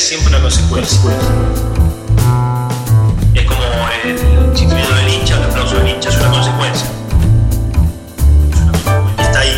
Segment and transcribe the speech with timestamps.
[0.00, 0.98] es siempre una consecuencia.
[3.34, 3.62] Es como
[4.02, 6.88] el chiflido del hincha, el aplauso del hincha, es una consecuencia.
[8.50, 9.22] Es una consecuencia.
[9.22, 9.54] Está ahí.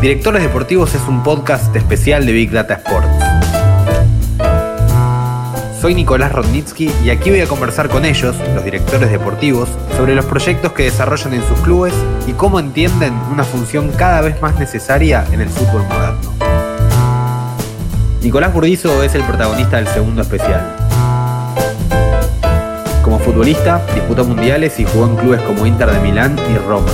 [0.00, 3.29] Directores Deportivos es un podcast especial de Big Data Sports.
[5.80, 10.26] Soy Nicolás Rodnitsky y aquí voy a conversar con ellos, los directores deportivos, sobre los
[10.26, 11.94] proyectos que desarrollan en sus clubes
[12.26, 16.34] y cómo entienden una función cada vez más necesaria en el fútbol moderno.
[18.20, 20.76] Nicolás Burdizo es el protagonista del segundo especial.
[23.02, 26.90] Como futbolista, disputó mundiales y jugó en clubes como Inter de Milán y Roma.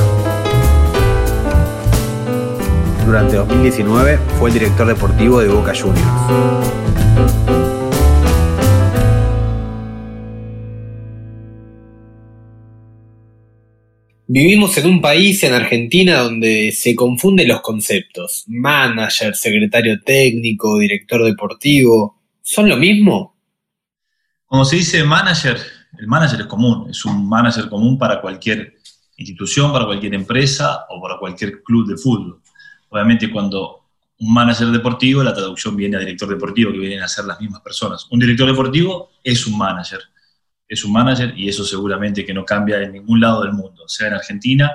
[3.05, 7.56] Durante 2019 fue el director deportivo de Boca Juniors.
[14.29, 18.43] Vivimos en un país, en Argentina, donde se confunden los conceptos.
[18.49, 22.23] Manager, secretario técnico, director deportivo.
[22.43, 23.37] ¿Son lo mismo?
[24.45, 25.59] Cuando se dice manager,
[25.97, 28.75] el manager es común, es un manager común para cualquier
[29.17, 32.41] institución, para cualquier empresa o para cualquier club de fútbol.
[32.89, 33.85] Obviamente cuando
[34.19, 37.61] un manager deportivo, la traducción viene a director deportivo, que vienen a ser las mismas
[37.61, 38.09] personas.
[38.11, 40.01] Un director deportivo es un manager,
[40.69, 44.09] es un manager y eso seguramente que no cambia en ningún lado del mundo, sea
[44.09, 44.73] en Argentina,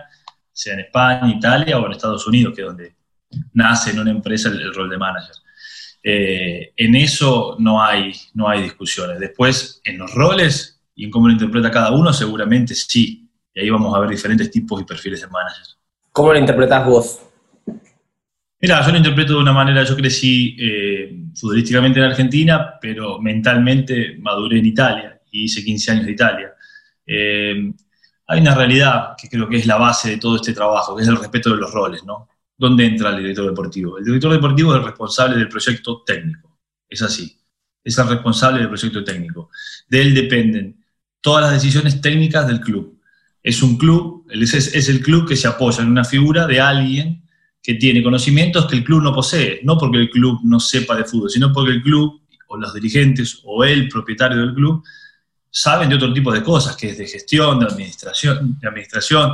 [0.51, 2.95] sea en España, Italia o en Estados Unidos, que es donde
[3.53, 5.35] nace en una empresa el, el rol de manager.
[6.03, 9.19] Eh, en eso no hay, no hay discusiones.
[9.19, 13.29] Después, en los roles y en cómo lo interpreta cada uno, seguramente sí.
[13.53, 15.65] Y ahí vamos a ver diferentes tipos y perfiles de manager.
[16.11, 17.19] ¿Cómo lo interpretás vos?
[18.59, 24.17] Mira, yo lo interpreto de una manera, yo crecí eh, futbolísticamente en Argentina, pero mentalmente
[24.19, 26.53] maduré en Italia hice 15 años de Italia.
[27.05, 27.73] Eh,
[28.27, 31.07] hay una realidad que creo que es la base de todo este trabajo, que es
[31.07, 32.29] el respeto de los roles, ¿no?
[32.57, 33.97] ¿Dónde entra el director deportivo?
[33.97, 37.37] El director deportivo es el responsable del proyecto técnico, es así,
[37.83, 39.49] es el responsable del proyecto técnico.
[39.89, 40.83] De él dependen
[41.19, 43.01] todas las decisiones técnicas del club.
[43.43, 47.21] Es un club, es, es el club que se apoya en una figura de alguien
[47.61, 51.05] que tiene conocimientos que el club no posee, no porque el club no sepa de
[51.05, 54.83] fútbol, sino porque el club, o los dirigentes, o el propietario del club,
[55.51, 59.33] saben de otro tipo de cosas, que es de gestión, de administración, de administración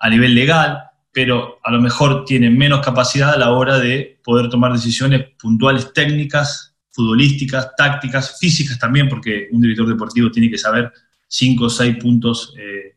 [0.00, 4.48] a nivel legal, pero a lo mejor tienen menos capacidad a la hora de poder
[4.48, 10.92] tomar decisiones puntuales técnicas, futbolísticas, tácticas, físicas también, porque un director deportivo tiene que saber
[11.28, 12.96] cinco o seis puntos eh,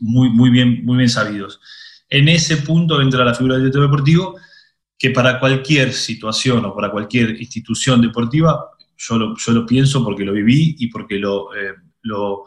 [0.00, 1.60] muy, muy, bien, muy bien sabidos.
[2.08, 4.36] En ese punto entra la figura del director deportivo,
[4.98, 10.24] que para cualquier situación o para cualquier institución deportiva, yo lo, yo lo pienso porque
[10.24, 12.44] lo viví y porque lo, eh, lo,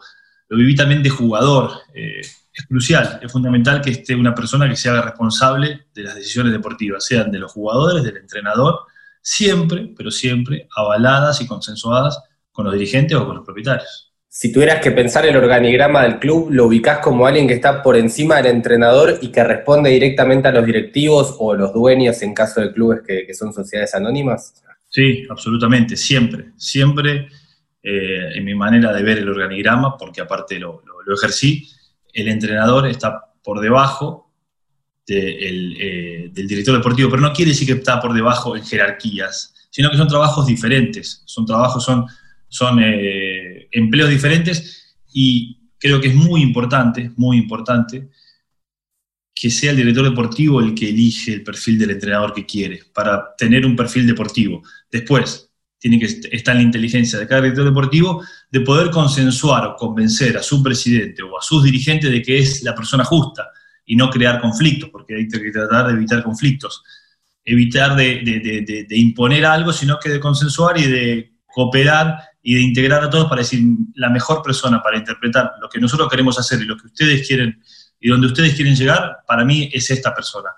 [0.48, 1.70] lo, viví también de jugador.
[1.94, 2.20] Eh,
[2.56, 6.52] es crucial, es fundamental que esté una persona que se haga responsable de las decisiones
[6.52, 8.80] deportivas, sean de los jugadores, del entrenador,
[9.20, 12.18] siempre, pero siempre avaladas y consensuadas
[12.52, 14.14] con los dirigentes o con los propietarios.
[14.26, 17.96] Si tuvieras que pensar el organigrama del club, ¿lo ubicás como alguien que está por
[17.96, 22.60] encima del entrenador y que responde directamente a los directivos o los dueños en caso
[22.60, 24.62] de clubes que, que son sociedades anónimas?
[24.88, 27.28] Sí, absolutamente, siempre, siempre
[27.88, 31.68] eh, en mi manera de ver el organigrama, porque aparte lo, lo, lo ejercí,
[32.12, 34.32] el entrenador está por debajo
[35.06, 38.64] de el, eh, del director deportivo, pero no quiere decir que está por debajo en
[38.64, 42.06] jerarquías, sino que son trabajos diferentes, son trabajos, son,
[42.48, 48.08] son eh, empleos diferentes y creo que es muy importante, muy importante
[49.32, 53.36] que sea el director deportivo el que elige el perfil del entrenador que quiere, para
[53.36, 54.64] tener un perfil deportivo.
[54.90, 55.45] Después,
[55.78, 60.42] tiene que estar la inteligencia de cada director deportivo de poder consensuar o convencer a
[60.42, 63.48] su presidente o a sus dirigentes de que es la persona justa
[63.84, 66.82] y no crear conflictos, porque hay que tratar de evitar conflictos,
[67.44, 73.10] evitar de, imponer algo, sino que de consensuar y de cooperar y de integrar a
[73.10, 73.62] todos para decir
[73.94, 77.62] la mejor persona para interpretar lo que nosotros queremos hacer y lo que ustedes quieren
[78.00, 80.50] y donde ustedes quieren llegar, para mí es esta persona.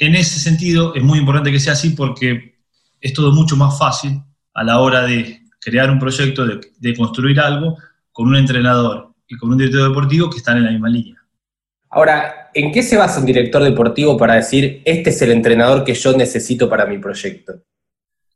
[0.00, 2.58] En ese sentido, es muy importante que sea así porque
[3.00, 4.20] es todo mucho más fácil
[4.58, 7.76] a la hora de crear un proyecto, de, construir algo
[8.10, 11.16] con un entrenador y con un director deportivo que están en la misma línea.
[11.90, 15.94] Ahora, ¿en qué se basa un director deportivo para decir, este es el entrenador que
[15.94, 17.62] yo necesito para mi proyecto?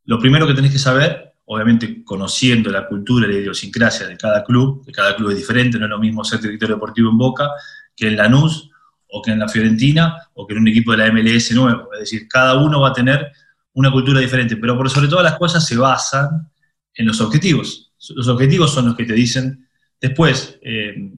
[0.05, 4.45] Lo primero que tenés que saber, obviamente conociendo la cultura y la idiosincrasia de cada
[4.45, 7.51] club, de cada club es diferente, no es lo mismo ser director deportivo en Boca
[7.97, 8.71] que en Lanús,
[9.09, 11.93] o que en la Fiorentina, o que en un equipo de la MLS nuevo.
[11.95, 13.33] Es decir, cada uno va a tener
[13.75, 16.51] una cultura diferente, pero por sobre todas las cosas se basan
[16.95, 17.93] en los objetivos.
[18.15, 19.67] Los objetivos son los que te dicen
[20.01, 21.13] después, eh,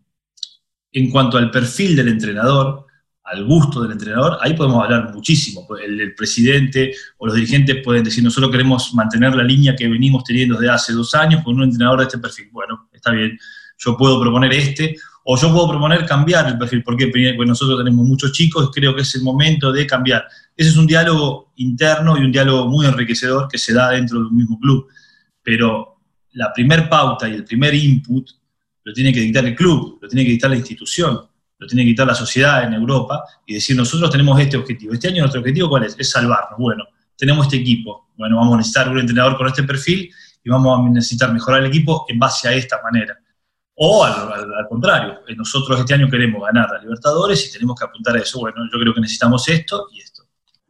[0.93, 2.87] en cuanto al perfil del entrenador,
[3.25, 5.67] al gusto del entrenador, ahí podemos hablar muchísimo.
[5.83, 10.59] El, presidente o los dirigentes pueden decir, nosotros queremos mantener la línea que venimos teniendo
[10.59, 12.49] desde hace dos años con un entrenador de este perfil.
[12.53, 13.37] Bueno, está bien,
[13.79, 17.11] yo puedo proponer este, o yo puedo proponer cambiar el perfil, porque
[17.47, 20.27] nosotros tenemos muchos chicos y creo que es el momento de cambiar.
[20.57, 24.27] Ese es un diálogo interno y un diálogo muy enriquecedor que se da dentro de
[24.27, 24.89] un mismo club.
[25.43, 26.01] Pero
[26.33, 28.31] la primer pauta y el primer input
[28.85, 31.21] lo tiene que dictar el club, lo tiene que dictar la institución,
[31.59, 34.93] lo tiene que dictar la sociedad en Europa y decir, nosotros tenemos este objetivo.
[34.93, 35.97] Este año nuestro objetivo, ¿cuál es?
[35.99, 36.59] Es salvarnos.
[36.59, 36.85] Bueno,
[37.17, 38.11] tenemos este equipo.
[38.17, 40.11] Bueno, vamos a necesitar un entrenador con este perfil
[40.43, 43.19] y vamos a necesitar mejorar el equipo en base a esta manera.
[43.77, 48.21] O al, contrario, nosotros este año queremos ganar a Libertadores y tenemos que apuntar a
[48.21, 48.39] eso.
[48.39, 50.14] Bueno, yo creo que necesitamos esto y esto.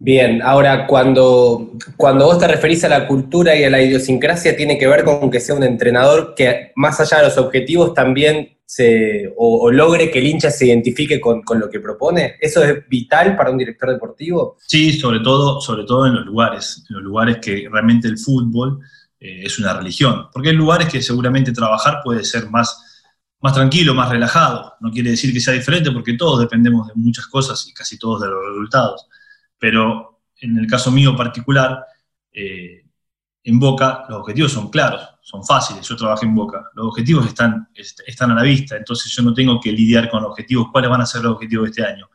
[0.04, 4.76] Bien, ahora cuando, cuando vos te referís a la cultura y a la idiosincrasia, tiene
[4.76, 9.32] que ver con que sea un entrenador que más allá de los objetivos también se,
[9.38, 12.34] o, logre que el hincha se identifique con, lo que propone.
[12.38, 14.58] ¿Eso es vital para un director deportivo?
[14.66, 18.80] Sí, sobre todo, sobre todo en los lugares, en los lugares que realmente el fútbol
[19.18, 20.26] eh, es una religión.
[20.34, 22.90] Porque hay lugares que seguramente trabajar puede ser más
[23.40, 24.74] más tranquilo, más relajado.
[24.80, 28.22] No quiere decir que sea diferente porque todos dependemos de muchas cosas y casi todos
[28.22, 29.06] de los resultados.
[29.64, 31.86] Pero en el caso mío particular,
[32.30, 32.84] eh,
[33.42, 35.88] en Boca los objetivos son claros, son fáciles.
[35.88, 36.66] Yo trabajé en Boca.
[36.74, 37.68] Los objetivos están,
[38.06, 41.06] están a la vista, entonces yo no tengo que lidiar con objetivos, cuáles van a
[41.06, 42.10] ser los objetivos de este año.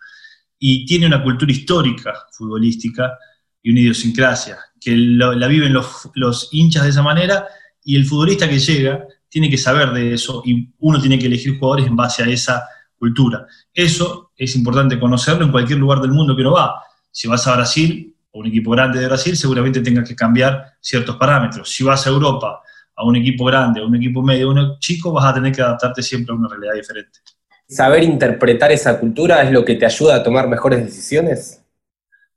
[0.59, 3.17] Y tiene una cultura histórica futbolística
[3.63, 7.47] y una idiosincrasia, que la viven los, los hinchas de esa manera
[7.83, 11.57] y el futbolista que llega tiene que saber de eso y uno tiene que elegir
[11.57, 12.63] jugadores en base a esa
[12.95, 13.47] cultura.
[13.73, 16.83] Eso es importante conocerlo en cualquier lugar del mundo que uno va.
[17.19, 21.17] Si vas a Brasil, o un equipo grande de Brasil, seguramente tengas que cambiar ciertos
[21.17, 21.69] parámetros.
[21.69, 22.61] Si vas a Europa,
[22.95, 25.61] a un equipo grande, a un equipo medio, a un chico, vas a tener que
[25.61, 27.19] adaptarte siempre a una realidad diferente.
[27.67, 31.61] ¿Saber interpretar esa cultura es lo que te ayuda a tomar mejores decisiones?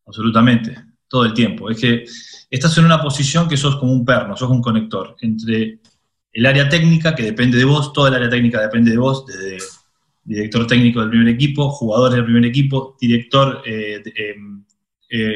[0.05, 0.76] Absolutamente,
[1.06, 1.70] todo el tiempo.
[1.70, 2.05] Es que
[2.50, 5.78] estás en una posición que sos como un perno, sos un conector entre
[6.32, 9.58] el área técnica, que depende de vos, toda el área técnica depende de vos, desde
[10.25, 14.71] director técnico del primer equipo, jugadores del primer equipo, director, eh, em, eh,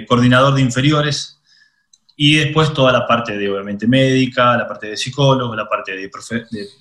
[0.06, 1.36] coordinador de inferiores,
[2.16, 6.10] y después toda la parte de, obviamente, médica, la parte de psicólogos, la parte de,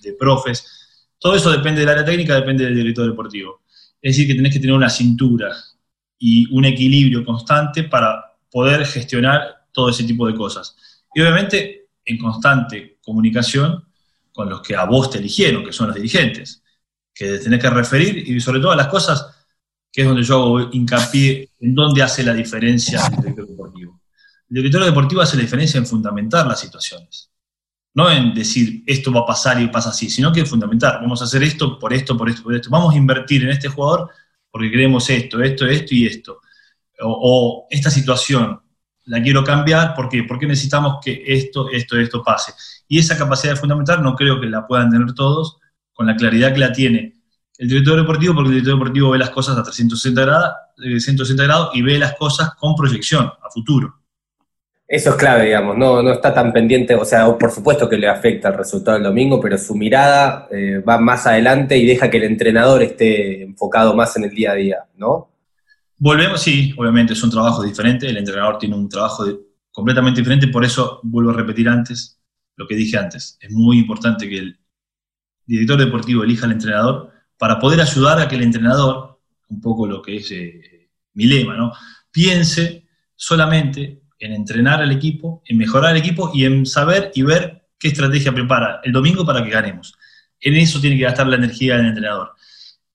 [0.01, 1.09] de, profes.
[1.19, 3.63] Todo eso depende del área técnica, depende del director deportivo.
[4.01, 5.53] Es decir, que tenés que tener una cintura
[6.17, 10.77] y un equilibrio constante para poder gestionar todo ese tipo de cosas.
[11.13, 13.83] Y obviamente en constante comunicación
[14.31, 16.63] con los que a vos te eligieron, que son los dirigentes,
[17.13, 19.34] que tenés que referir y sobre todas las cosas,
[19.95, 24.01] que es donde yo hago hincapié en dónde hace la diferencia el director deportivo.
[24.49, 27.31] El director deportivo hace la diferencia en fundamentar las situaciones,
[27.93, 31.21] no en decir esto va a pasar y pasa así, sino que en fundamentar, vamos
[31.21, 34.09] a hacer esto por esto, por esto, por esto, vamos a invertir en este jugador
[34.51, 36.41] porque queremos esto, esto, esto y esto,
[36.99, 38.59] o, o esta situación
[39.05, 40.23] la quiero cambiar, ¿por qué?
[40.23, 42.53] Porque necesitamos que esto, esto, esto pase.
[42.89, 45.57] Y esa capacidad de fundamentar no creo que la puedan tener todos
[45.93, 47.14] con la claridad que la tiene
[47.57, 51.69] el director deportivo, porque el director deportivo ve las cosas a 360 grados, 160 grados
[51.73, 53.95] y ve las cosas con proyección a futuro.
[54.87, 58.07] Eso es clave, digamos, no, no está tan pendiente, o sea, por supuesto que le
[58.07, 62.17] afecta el resultado del domingo, pero su mirada eh, va más adelante y deja que
[62.17, 65.31] el entrenador esté enfocado más en el día a día, ¿no?
[65.97, 69.25] Volvemos, sí, obviamente es un trabajo diferente, el entrenador tiene un trabajo
[69.71, 72.19] completamente diferente, por eso vuelvo a repetir antes,
[72.55, 73.39] lo que dije antes.
[73.41, 74.59] Es muy importante que el
[75.47, 80.01] director deportivo elija al entrenador para poder ayudar a que el entrenador, un poco lo
[80.01, 81.71] que es eh, mi lema,
[82.11, 87.67] piense solamente en entrenar al equipo, en mejorar al equipo y en saber y ver
[87.77, 89.93] qué estrategia prepara el domingo para que ganemos.
[90.39, 92.33] En eso tiene que gastar la energía del entrenador.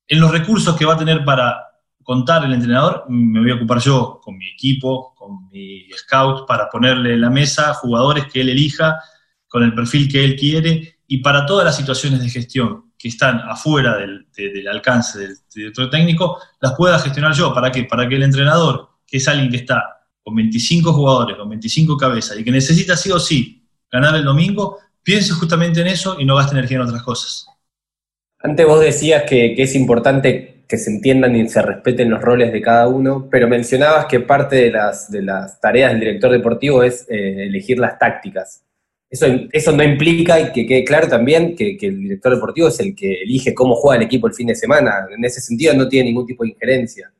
[0.07, 1.67] En los recursos que va a tener para
[2.03, 6.69] contar el entrenador, me voy a ocupar yo con mi equipo, con mi scout, para
[6.69, 8.99] ponerle en la mesa jugadores que él elija
[9.47, 13.39] con el perfil que él quiere y para todas las situaciones de gestión que están
[13.49, 17.55] afuera del, alcance del director técnico, las pueda gestionar yo.
[17.55, 17.85] ¿Para qué?
[17.85, 22.39] Para que el entrenador, que es alguien que está con 25 jugadores, con 25 cabezas,
[22.39, 26.37] y que necesita sí o sí ganar el domingo, piense justamente en eso y no
[26.37, 27.47] gaste energía en otras cosas.
[28.39, 32.61] Antes vos decías que, es importante que se entiendan y se respeten los roles de
[32.61, 35.09] cada uno, pero mencionabas que parte de las,
[35.63, 38.63] tareas del director deportivo es eh, elegir las tácticas.
[39.11, 42.79] Eso, eso no implica, y que quede claro también, que, que, el director deportivo es
[42.79, 44.93] el que elige cómo juega el equipo el fin de semana.
[45.15, 47.13] En ese sentido no tiene ningún tipo de injerencia.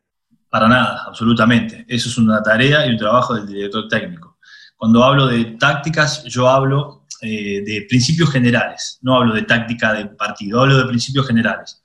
[0.49, 1.85] Para nada, absolutamente.
[1.89, 4.39] Eso es una tarea y un trabajo del director técnico.
[4.77, 10.07] Cuando hablo de tácticas, yo hablo eh, de principios generales, no hablo de táctica de
[10.07, 11.83] partido, hablo de principios generales.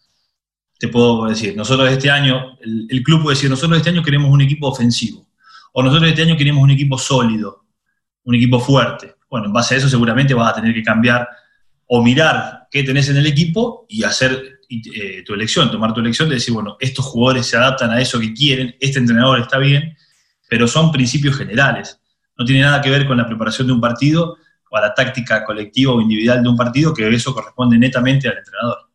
[0.79, 4.39] Te puedo decir, nosotros este año, el, club puede decir, nosotros este año queremos un
[4.39, 5.27] equipo ofensivo,
[5.73, 7.65] o nosotros este año queremos un equipo sólido,
[8.23, 9.14] un equipo fuerte.
[9.29, 11.27] Bueno, en base a eso seguramente vas a tener que cambiar
[11.87, 16.29] o mirar qué tenés en el equipo y hacer eh, tu elección, tomar tu elección
[16.29, 19.95] de decir, bueno, estos jugadores se adaptan a eso que quieren, este entrenador está bien,
[20.49, 21.99] pero son principios generales.
[22.37, 24.37] No tiene nada que ver con la preparación de un partido,
[24.75, 28.89] a la táctica colectiva o individual de un partido, que eso corresponde netamente al entrenador.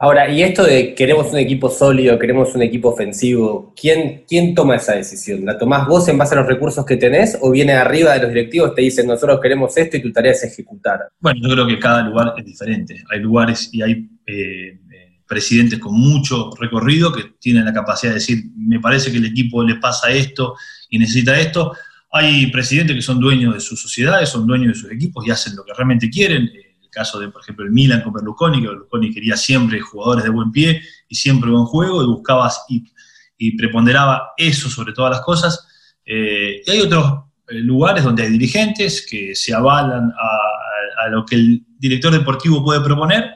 [0.00, 4.76] Ahora, y esto de queremos un equipo sólido, queremos un equipo ofensivo, ¿quién, ¿quién toma
[4.76, 5.44] esa decisión?
[5.44, 8.28] ¿La tomás vos en base a los recursos que tenés o viene arriba de los
[8.28, 11.00] directivos, te dicen nosotros queremos esto y tu tarea es ejecutar?
[11.18, 13.02] Bueno, yo creo que cada lugar es diferente.
[13.10, 14.34] Hay lugares y hay eh,
[14.68, 14.78] eh,
[15.26, 19.64] presidentes con mucho recorrido que tienen la capacidad de decir, me parece que el equipo
[19.64, 20.54] le pasa esto
[20.90, 21.74] y necesita esto.
[22.12, 25.56] Hay presidentes que son dueños de sus sociedades, son dueños de sus equipos y hacen
[25.56, 26.48] lo que realmente quieren.
[26.88, 30.30] El caso de, por ejemplo, el Milan con Berlusconi, que Berlusconi quería siempre jugadores de
[30.30, 35.66] buen pie y siempre buen juego y buscaba y, preponderaba eso sobre todas las cosas.
[36.04, 41.24] Eh, y hay otros eh, lugares donde hay dirigentes que se avalan a, a, lo
[41.24, 43.34] que el director deportivo puede proponer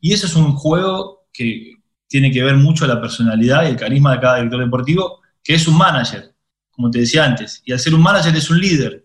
[0.00, 1.74] y eso es un juego que
[2.06, 5.54] tiene que ver mucho a la personalidad y el carisma de cada director deportivo, que
[5.54, 6.32] es un manager
[6.72, 7.62] como te decía antes.
[7.64, 9.01] Y al ser un manager es un líder.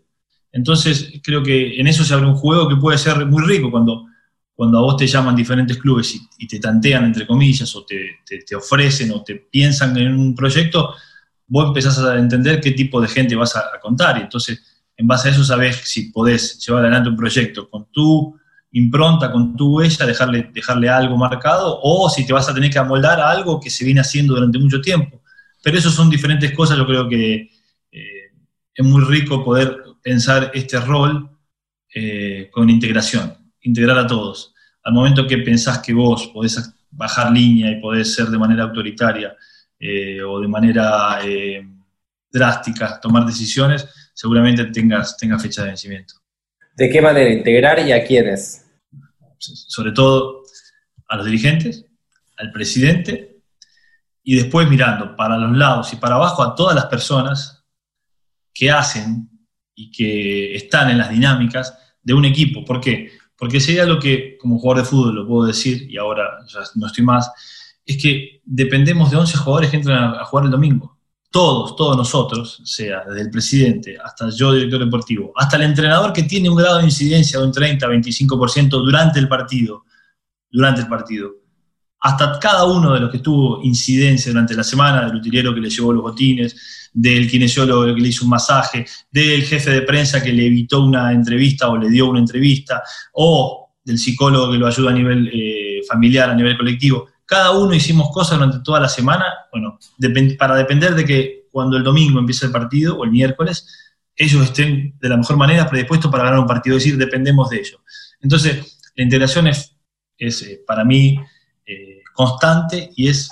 [0.58, 4.08] Entonces, creo que en eso se abre un juego que puede ser muy rico cuando,
[4.56, 8.56] cuando a vos te llaman diferentes clubes y, te tantean, entre comillas, o te, te,
[8.56, 10.96] ofrecen o te piensan en un proyecto,
[11.46, 14.18] vos empezás a entender qué tipo de gente vas a, contar.
[14.18, 14.60] Y entonces,
[14.98, 18.36] en base a eso, sabés si podés llevar adelante un proyecto con tu
[18.72, 22.80] impronta, con tu huella, dejarle, dejarle algo marcado, o si te vas a tener que
[22.80, 25.22] amoldar a algo que se viene haciendo durante mucho tiempo.
[25.62, 27.52] Pero eso son diferentes cosas, yo creo que
[28.78, 29.76] es muy rico poder
[30.08, 31.30] pensar este rol
[31.94, 34.54] eh, con integración, integrar a todos.
[34.82, 39.36] Al momento que pensás que vos podés bajar línea y podés ser de manera autoritaria
[39.78, 41.62] eh, o de manera eh,
[42.32, 46.14] drástica tomar decisiones, seguramente tengas, tengas fecha de vencimiento.
[46.78, 48.66] ¿De qué manera integrar y a quiénes?
[49.38, 50.44] Sobre todo
[51.10, 51.86] a los dirigentes,
[52.38, 53.42] al presidente
[54.24, 57.66] y después mirando para los lados y para abajo a todas las personas
[58.54, 59.37] que hacen
[59.78, 62.66] y que están en las dinámicas de un equipo.
[62.66, 63.12] ¿Por qué?
[63.38, 66.88] Porque sería lo que, como jugador de fútbol, lo puedo decir, y ahora ya no
[66.88, 67.32] estoy más,
[67.86, 70.98] es que dependemos de 11 jugadores que entran a, jugar el domingo.
[71.30, 76.24] Todos, todos nosotros, sea desde el presidente hasta yo, director deportivo, hasta el entrenador que
[76.24, 79.84] tiene un grado de incidencia de un 30, 25% durante el partido,
[80.50, 81.34] durante el partido,
[82.00, 85.70] hasta cada uno de los que tuvo incidencia durante la semana, del utilero que le
[85.70, 90.34] llevó los botines, del kinesiólogo que le hizo un masaje, del jefe de prensa que
[90.34, 92.82] le evitó una entrevista o le dio una entrevista,
[93.14, 97.08] o del psicólogo que lo ayuda a nivel eh, familiar, a nivel colectivo.
[97.24, 99.78] Cada uno hicimos cosas durante toda la semana, bueno,
[100.40, 103.68] para depender de que cuando el domingo empiece el partido o el miércoles,
[104.16, 107.58] ellos estén de la mejor manera predispuestos para ganar un partido, es decir, dependemos de
[107.58, 107.80] ellos.
[108.22, 109.76] Entonces, la integración es,
[110.18, 111.20] es eh, para mí
[111.64, 113.30] eh, constante y es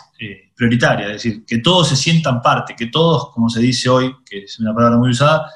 [0.56, 4.40] prioritaria, es decir, que todos se sientan parte, que todos, como se dice hoy, que
[4.40, 5.52] es una palabra muy usada,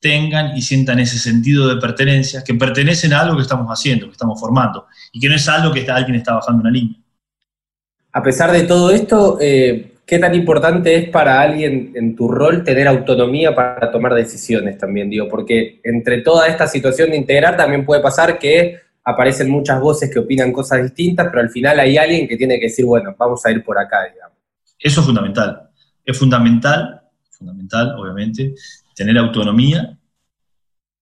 [0.00, 4.12] tengan y sientan ese sentido de pertenencia, que pertenecen a algo que estamos haciendo, que
[4.12, 6.98] estamos formando, y que no es algo que alguien está bajando una línea.
[8.12, 12.62] A pesar de todo esto, eh, ¿qué tan importante es para alguien en tu rol
[12.62, 15.08] tener autonomía para tomar decisiones también?
[15.08, 20.10] Digo, porque entre toda esta situación de integrar también puede pasar que aparecen muchas voces
[20.10, 23.44] que opinan cosas distintas, pero al final hay alguien que tiene que decir, bueno, vamos
[23.44, 24.38] a ir por acá, digamos.
[24.78, 25.70] Eso es fundamental.
[26.04, 28.54] Es fundamental, fundamental, obviamente,
[28.94, 29.98] tener autonomía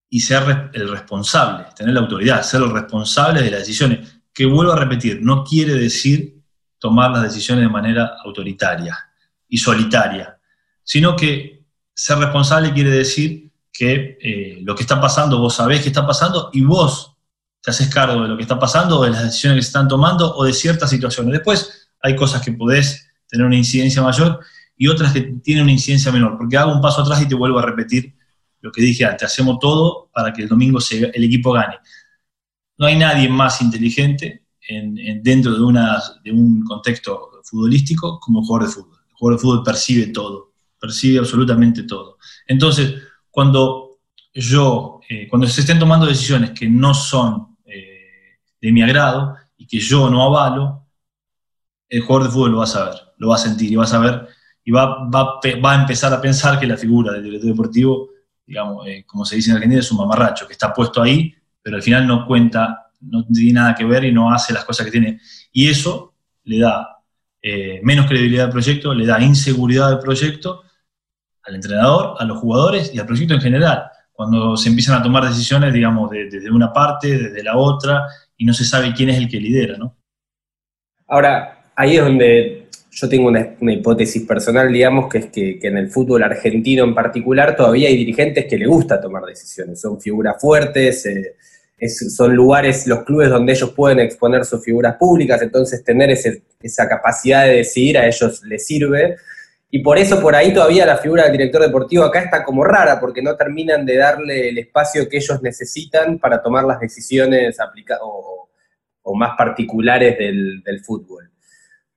[0.09, 4.21] y ser el responsable, tener la autoridad, ser el responsable de las decisiones.
[4.35, 6.43] Que vuelvo a repetir, no quiere decir
[6.79, 8.97] tomar las decisiones de manera autoritaria
[9.49, 10.39] y solitaria,
[10.83, 15.89] sino que ser responsable quiere decir que eh, lo que está pasando, vos sabés que
[15.89, 17.12] está pasando y vos
[17.63, 19.89] te haces cargo de lo que está pasando, o de las decisiones que se están
[19.89, 21.33] tomando, o de ciertas situaciones.
[21.33, 24.41] Después hay cosas que podés tener una incidencia mayor
[24.77, 27.59] y otras que tienen una incidencia menor, porque hago un paso atrás y te vuelvo
[27.59, 28.15] a repetir
[28.61, 31.79] lo que dije antes, hacemos todo para que el domingo el equipo gane.
[32.79, 34.47] No hay nadie más inteligente
[35.23, 38.99] dentro de, una, de un contexto futbolístico como el jugador de fútbol.
[39.09, 42.19] El jugador de fútbol percibe todo, percibe absolutamente todo.
[42.47, 42.95] Entonces,
[43.31, 43.99] cuando
[44.33, 47.52] yo, eh, cuando se estén tomando decisiones que no son
[48.63, 50.87] de mi agrado y que yo no avalo,
[51.89, 53.89] el jugador de fútbol lo va a saber, lo va a sentir y va a
[53.89, 54.29] saber
[54.65, 58.11] y va, va, va a empezar a pensar que la figura del director deportivo,
[58.47, 61.77] digamos, eh, como se dice en Argentina, es un mamarracho, que está puesto ahí, pero
[61.77, 64.93] al final no cuenta, no tiene nada que ver y no hace las cosas que
[64.93, 65.21] tiene.
[65.53, 66.15] Y eso
[66.45, 66.89] le da
[67.83, 70.63] menos credibilidad al proyecto, le da inseguridad al proyecto
[71.45, 73.85] al entrenador, a los jugadores y al proyecto en general.
[74.23, 78.55] Cuando se empiezan a tomar decisiones, digamos, desde una parte, desde la otra, y no
[78.55, 79.97] se sabe quién es el que lidera, ¿no?
[81.09, 85.91] Ahora, ahí es donde yo tengo una, hipótesis personal, digamos, que es que, en el
[85.91, 91.05] fútbol argentino en particular todavía hay dirigentes que le gusta tomar decisiones, son figuras fuertes,
[91.07, 91.35] eh,
[91.89, 97.45] son lugares, los clubes donde ellos pueden exponer sus figuras públicas, entonces tener esa capacidad
[97.45, 99.17] de decidir a ellos les sirve.
[99.75, 103.01] Y por eso por ahí todavía la figura del director deportivo acá está como rara,
[103.01, 107.57] porque no terminan de darle el espacio que ellos necesitan para tomar las decisiones
[108.03, 108.51] o,
[109.01, 111.31] o, más particulares del, fútbol.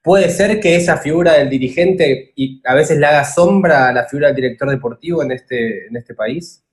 [0.02, 4.28] ¿Puede ser que esa figura del dirigente a veces le haga sombra a la figura
[4.28, 6.64] del director deportivo en este, en este país?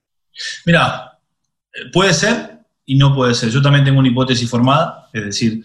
[0.65, 1.19] Mira,
[1.93, 3.49] puede ser y no puede ser.
[3.49, 5.65] Yo también tengo una hipótesis formada, es decir,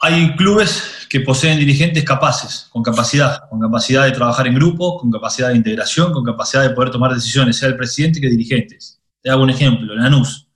[0.00, 5.10] hay clubes que poseen dirigentes capaces, con capacidad, con capacidad de trabajar en grupo, con
[5.10, 9.00] capacidad de integración, con capacidad de poder tomar decisiones, sea el presidente que dirigentes.
[9.22, 10.48] Te hago un ejemplo, Lanús.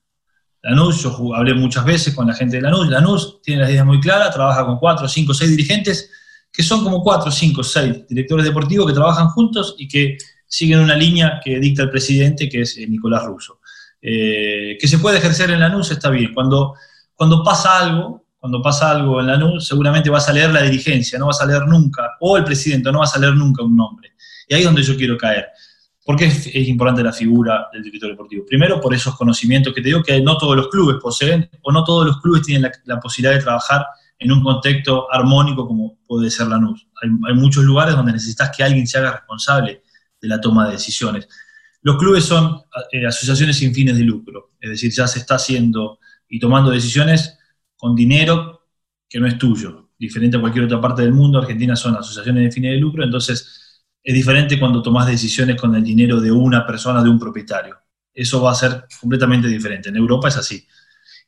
[0.63, 4.01] Lanús, yo hablé muchas veces con la gente de Lanús, Lanús tiene las ideas muy
[4.01, 6.11] claras, trabaja con cuatro, cinco, seis dirigentes,
[6.53, 10.95] que son como cuatro, cinco, seis directores deportivos que trabajan juntos y que siguen una
[10.95, 13.61] línea que dicta el presidente, que es eh, Nicolás Russo.
[14.01, 16.35] Eh, que se puede ejercer en Lanús está bien.
[16.35, 16.75] Cuando,
[17.15, 21.17] cuando pasa algo, cuando pasa algo en la NUS, seguramente vas a leer la dirigencia,
[21.17, 24.15] no vas a leer nunca, o el presidente, no vas a leer nunca un nombre.
[24.49, 25.47] Y ahí es donde yo quiero caer.
[26.05, 28.45] ¿Por qué es, importante la figura del director deportivo?
[28.45, 31.85] Primero, por esos conocimientos que te digo que no todos los clubes poseen, o no
[31.85, 33.87] todos los clubes tienen la, posibilidad de trabajar
[34.19, 36.89] en un contexto armónico como puede ser la NUS.
[37.01, 39.85] Hay, muchos lugares donde necesitas que alguien se haga responsable
[40.21, 41.29] de la toma de decisiones.
[41.83, 46.01] Los clubes son eh, asociaciones sin fines de lucro, es decir, ya se está haciendo
[46.29, 47.39] y tomando decisiones
[47.83, 48.69] con dinero
[49.09, 49.91] que no es tuyo.
[49.99, 53.83] Diferente a cualquier otra parte del mundo, Argentina son asociaciones de fines de lucro, entonces
[54.01, 57.77] es diferente cuando tomas decisiones con el dinero de una persona, de un propietario.
[58.15, 59.89] Eso va a ser completamente diferente.
[59.89, 60.65] En Europa es así.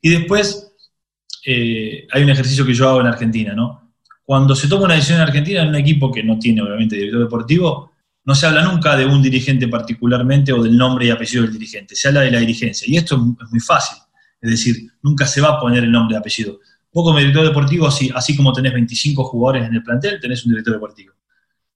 [0.00, 0.72] Y después
[1.44, 3.96] eh, hay un ejercicio que yo hago en Argentina, ¿no?
[4.22, 7.20] Cuando se toma una decisión en Argentina en un equipo que no tiene obviamente director
[7.20, 7.90] deportivo,
[8.24, 11.96] no se habla nunca de un dirigente particularmente o del nombre y apellido del dirigente,
[11.96, 12.86] se habla de la dirigencia.
[12.88, 14.03] Y esto es muy fácil.
[14.44, 16.60] Es decir, nunca se va a poner el nombre y apellido.
[16.92, 20.50] Vos como director deportivo, así, así como tenés 25 jugadores en el plantel, tenés un
[20.50, 21.14] director deportivo.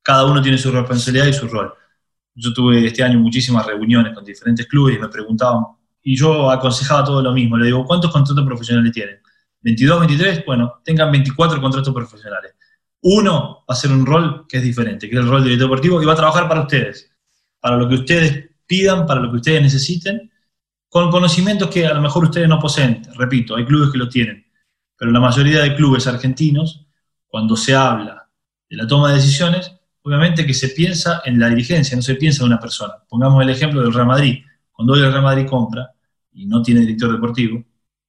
[0.03, 1.73] Cada uno tiene su responsabilidad y su rol.
[2.35, 5.65] Yo tuve este año muchísimas reuniones con diferentes clubes y me preguntaban,
[6.03, 7.57] y yo aconsejaba todo lo mismo.
[7.57, 9.17] Le digo, ¿cuántos contratos profesionales tienen?
[9.63, 10.45] ¿22, 23?
[10.45, 12.53] Bueno, tengan 24 contratos profesionales.
[13.01, 15.71] Uno va a ser un rol que es diferente, que es el rol de director
[15.71, 17.11] deportivo, que va a trabajar para ustedes,
[17.61, 20.31] para lo que ustedes pidan, para lo que ustedes necesiten,
[20.89, 23.03] con conocimientos que a lo mejor ustedes no poseen.
[23.15, 24.47] Repito, hay clubes que lo tienen,
[24.97, 26.87] pero la mayoría de clubes argentinos,
[27.27, 28.29] cuando se habla
[28.69, 29.73] de la toma de decisiones,
[30.03, 32.95] obviamente que se piensa en la dirigencia, no se piensa en una persona.
[33.09, 34.43] Pongamos el ejemplo del Real Madrid.
[34.73, 35.93] Cuando hoy el Real Madrid compra
[36.33, 37.63] y no tiene director deportivo,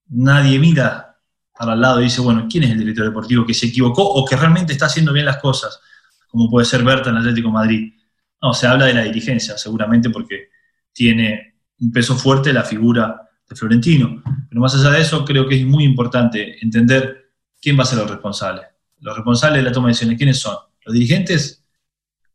[0.07, 1.17] nadie mira
[1.57, 4.25] para el lado y dice, bueno, ¿quién es el director deportivo que se equivocó o
[4.25, 5.79] que realmente está haciendo bien las cosas?
[6.27, 7.93] Como puede ser Berta en Atlético Madrid.
[8.41, 10.49] No, se habla de la dirigencia, seguramente porque
[10.93, 11.48] tiene
[11.81, 14.21] un peso fuerte la figura de Florentino.
[14.49, 17.99] Pero más allá de eso, creo que es muy importante entender quién va a ser
[17.99, 18.65] los responsables.
[18.99, 20.55] Los responsables de la toma de decisiones, ¿quiénes son?
[20.85, 21.65] Los dirigentes,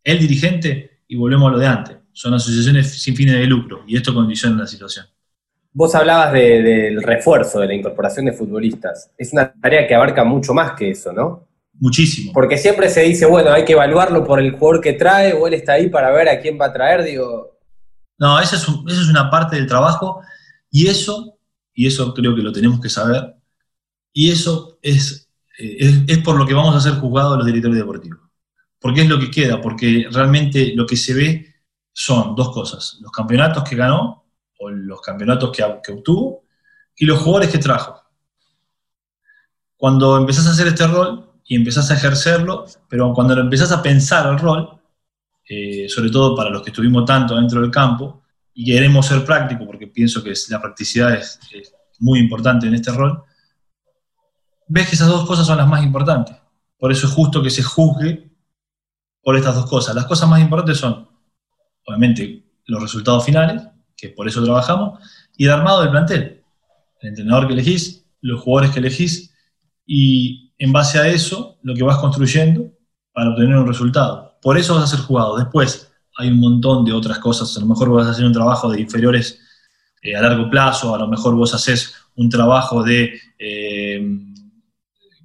[0.03, 1.97] el dirigente, y volvemos a lo de antes.
[2.13, 5.07] Son asociaciones sin fines de lucro, y esto condiciona la situación.
[5.73, 9.11] Vos hablabas del refuerzo, de la incorporación de futbolistas.
[9.19, 11.49] Es una tarea que abarca mucho más que eso, ¿no?
[11.81, 12.33] Muchísimo.
[12.33, 15.55] Porque siempre se dice, bueno, hay que evaluarlo por el jugador que trae, o él
[15.55, 17.03] está ahí para ver a quién va a traer.
[17.03, 17.54] Digo,
[18.19, 18.69] no, esa es,
[19.09, 20.21] una parte del trabajo
[20.71, 21.39] y eso,
[21.73, 23.35] y eso creo que lo tenemos que saber,
[24.13, 28.21] y eso es, eh, es, por lo que vamos a ser juzgados los directores deportivos.
[28.81, 31.55] Porque es lo que queda, porque realmente lo que se ve
[31.93, 34.25] son dos cosas, los campeonatos que ganó
[34.59, 36.45] o los campeonatos que, que obtuvo
[36.97, 38.03] y los jugadores que trajo.
[39.77, 44.27] Cuando empezás a hacer este rol y empezás a ejercerlo, pero cuando empezás a pensar
[44.33, 44.81] el rol,
[45.49, 48.23] eh, sobre todo para los que estuvimos tanto dentro del campo,
[48.55, 51.41] y queremos ser prácticos, porque pienso que la practicidad es,
[52.01, 53.23] muy importante en este rol,
[54.67, 56.37] ves que esas dos cosas son las más importantes.
[56.77, 58.31] Por eso es justo que se juzgue
[59.23, 59.95] por estas dos cosas.
[59.95, 61.09] Las cosas más importantes son,
[61.87, 63.63] obviamente, los resultados finales,
[63.97, 65.01] que por eso trabajamos,
[65.37, 66.43] y el armado del plantel.
[67.01, 69.33] El entrenador que elegís, los jugadores que elegís,
[69.87, 72.73] y en base a eso, lo que vas construyendo
[73.13, 74.34] para obtener un resultado.
[74.45, 75.39] Por eso vas a ser jugado.
[75.39, 77.57] Después, hay un montón de otras cosas.
[77.57, 79.41] A lo mejor vas a hacer un trabajo de inferiores
[80.03, 84.07] eh, a largo plazo, a lo mejor vos haces un trabajo de eh,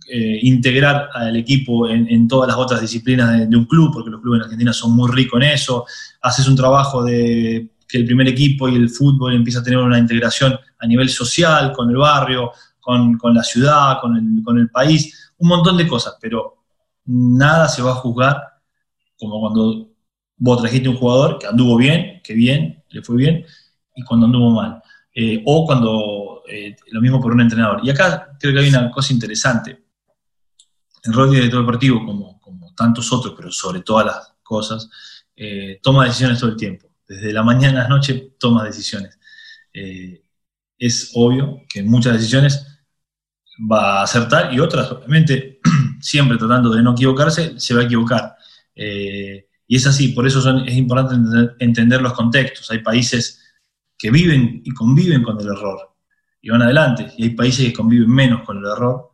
[0.07, 4.37] eh, integrar al equipo en, todas las otras disciplinas de, un club, porque los clubes
[4.37, 5.85] en Argentina son muy ricos en eso.
[6.21, 9.99] Haces un trabajo de que el primer equipo y el fútbol empieza a tener una
[9.99, 15.33] integración a nivel social, con el barrio, con, la ciudad, con el, con el país,
[15.39, 16.63] un montón de cosas, pero
[17.03, 18.58] nada se va a juzgar
[19.19, 19.89] como cuando
[20.37, 23.45] vos trajiste un jugador que anduvo bien, que bien, le fue bien,
[23.95, 24.81] y cuando anduvo mal.
[25.13, 27.81] Eh, o cuando, eh, lo mismo por un entrenador.
[27.83, 29.85] Y acá creo que hay una cosa interesante.
[31.03, 34.89] El rol de director deportivo, como, como tantos otros, pero sobre todas las cosas,
[35.35, 36.89] eh, toma decisiones todo el tiempo.
[37.07, 39.17] Desde la mañana a la noche toma decisiones.
[40.77, 42.65] es obvio que muchas decisiones
[43.59, 45.59] va a acertar y otras, obviamente,
[46.01, 48.35] siempre tratando de no equivocarse, se va a equivocar.
[49.71, 51.15] Y es así, por eso es importante
[51.59, 52.71] entender, los contextos.
[52.71, 53.43] Hay países
[53.97, 55.95] que viven y conviven con el error
[56.41, 59.11] y van adelante, y hay países que conviven menos con el error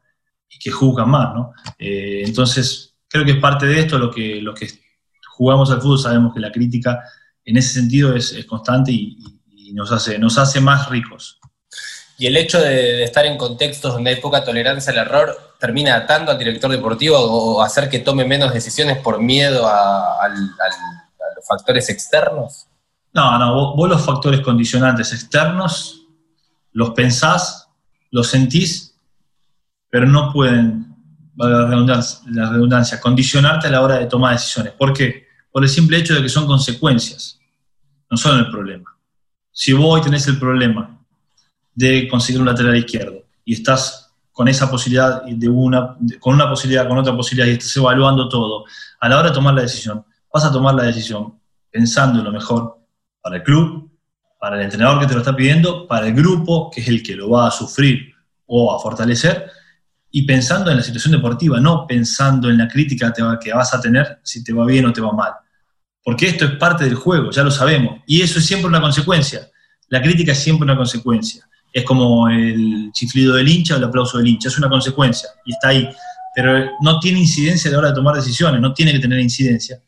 [0.50, 1.54] y que juzgan más, ¿no?
[1.80, 4.68] Eh, entonces, creo que es parte de esto lo que, lo que
[5.28, 7.02] jugamos al fútbol, sabemos que la crítica
[7.44, 9.18] en ese sentido es, constante y,
[9.74, 11.40] nos, hace, nos hace más ricos.
[12.18, 16.32] Y el hecho de, estar en contextos donde hay poca tolerancia al error termina atando
[16.32, 22.68] al director deportivo o hacer que tome menos decisiones por miedo a, los factores externos?
[23.14, 26.02] No, no, vos, los factores condicionantes externos
[26.72, 27.70] los pensás,
[28.12, 28.96] los sentís,
[29.90, 30.94] pero no pueden,
[31.38, 34.74] la redundancia, la redundancia, condicionarte a la hora de tomar decisiones.
[34.74, 35.26] ¿Por qué?
[35.52, 37.40] Por el simple hecho de que son consecuencias,
[38.10, 38.98] no son el problema.
[39.52, 40.95] Si vos hoy tenés el problema
[41.76, 46.88] de conseguir un lateral izquierdo y estás con esa posibilidad de una, con una posibilidad,
[46.88, 48.66] con otra posibilidad y estás evaluando todo,
[49.00, 52.32] a la hora de tomar la decisión, vas a tomar la decisión pensando en lo
[52.32, 52.80] mejor
[53.22, 53.92] para el club,
[54.40, 57.16] para el entrenador que te lo está pidiendo, para el grupo, que es el que
[57.16, 58.14] lo va a sufrir
[58.46, 59.50] o a fortalecer,
[60.12, 64.20] y pensando en la situación deportiva, no pensando en la crítica que vas a tener
[64.24, 65.32] si te va bien o te va mal.
[66.04, 69.50] Porque esto es parte del juego, ya lo sabemos, y eso es siempre una consecuencia.
[69.88, 74.18] La crítica es siempre una consecuencia es como el chiflido del hincha o el aplauso
[74.18, 75.90] del hincha, es una consecuencia y está ahí,
[76.34, 79.82] pero no tiene incidencia a la hora de tomar decisiones, no tiene que tener incidencia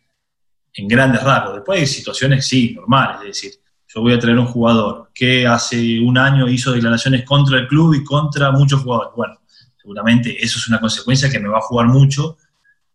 [0.74, 1.56] en grandes rasgos.
[1.56, 3.52] Después hay situaciones, sí, normales, es decir,
[3.88, 7.94] yo voy a traer un jugador que hace un año hizo declaraciones contra el club
[7.94, 9.14] y contra muchos jugadores.
[9.16, 9.40] Bueno,
[9.82, 12.36] seguramente eso es una consecuencia que me va a jugar mucho,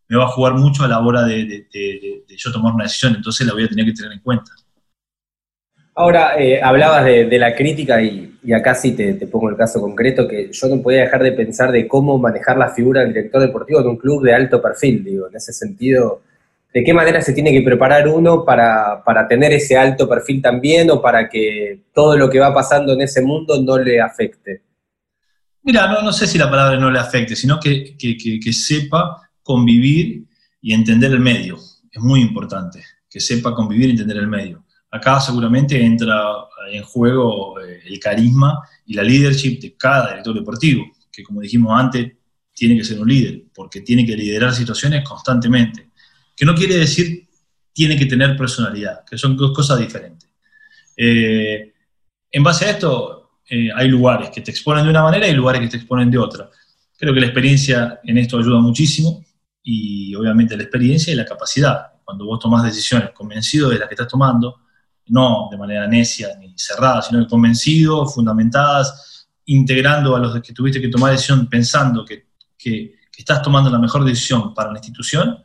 [0.06, 1.66] me va a jugar mucho a la hora de
[2.28, 4.52] yo tomar una decisión, entonces la voy a tener que tener en cuenta.
[5.94, 10.50] Ahora, eh, hablabas de, la crítica y, acá sí te, pongo el caso concreto, que
[10.50, 13.88] yo no podía dejar de pensar de cómo manejar la figura del director deportivo de
[13.88, 16.22] un club de alto perfil, digo, en ese sentido,
[16.72, 21.02] ¿de qué manera se tiene que preparar uno para, tener ese alto perfil también o
[21.02, 24.62] para que todo lo que va pasando en ese mundo no le afecte?
[25.62, 30.24] Mira, no, no sé si la palabra no le afecte, sino que, que sepa convivir
[30.62, 31.58] y entender el medio.
[31.92, 36.22] Es muy importante, que sepa convivir y entender el medio Acá seguramente entra
[36.70, 41.72] en juego eh, el carisma y la leadership de cada director deportivo, que como dijimos
[41.80, 42.12] antes,
[42.52, 45.88] tiene que ser un líder, porque tiene que liderar situaciones constantemente.
[46.36, 47.26] Que no quiere decir
[47.72, 50.28] tiene que tener personalidad, que son dos cosas diferentes.
[50.94, 51.72] Eh,
[52.30, 55.62] en base a esto, eh, hay lugares que te exponen de una manera y lugares
[55.62, 56.50] que te exponen de otra.
[56.98, 59.24] Creo que la experiencia en esto ayuda muchísimo
[59.62, 61.92] y obviamente la experiencia y la capacidad.
[62.04, 64.61] Cuando vos tomás decisiones convencido de las que estás tomando,
[65.08, 70.88] no de manera necia ni cerrada, sino convencido, fundamentadas, integrando a los que tuviste que
[70.88, 72.26] tomar decisión pensando que,
[73.16, 75.38] estás tomando la mejor decisión para la institución,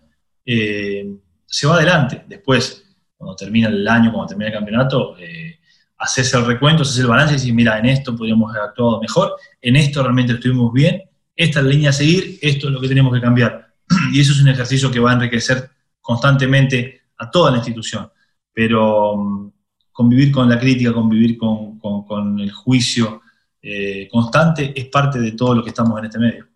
[0.45, 1.05] eh,
[1.45, 2.23] se va adelante.
[2.27, 2.83] Después,
[3.15, 5.59] cuando termina el año, cuando termina el campeonato, eh,
[5.97, 9.35] haces el recuento, haces el balance y dices, mira, en esto podríamos haber actuado mejor,
[9.61, 11.03] en esto realmente estuvimos bien,
[11.35, 13.73] esta es la línea a seguir, esto es lo que tenemos que cambiar.
[14.11, 15.69] Y eso es un ejercicio que va a enriquecer
[16.01, 18.09] constantemente a toda la institución
[18.57, 19.51] pero mm,
[19.91, 23.21] convivir con la crítica, convivir con, el juicio
[23.61, 26.47] eh, constante es parte de todo lo que estamos en este medio.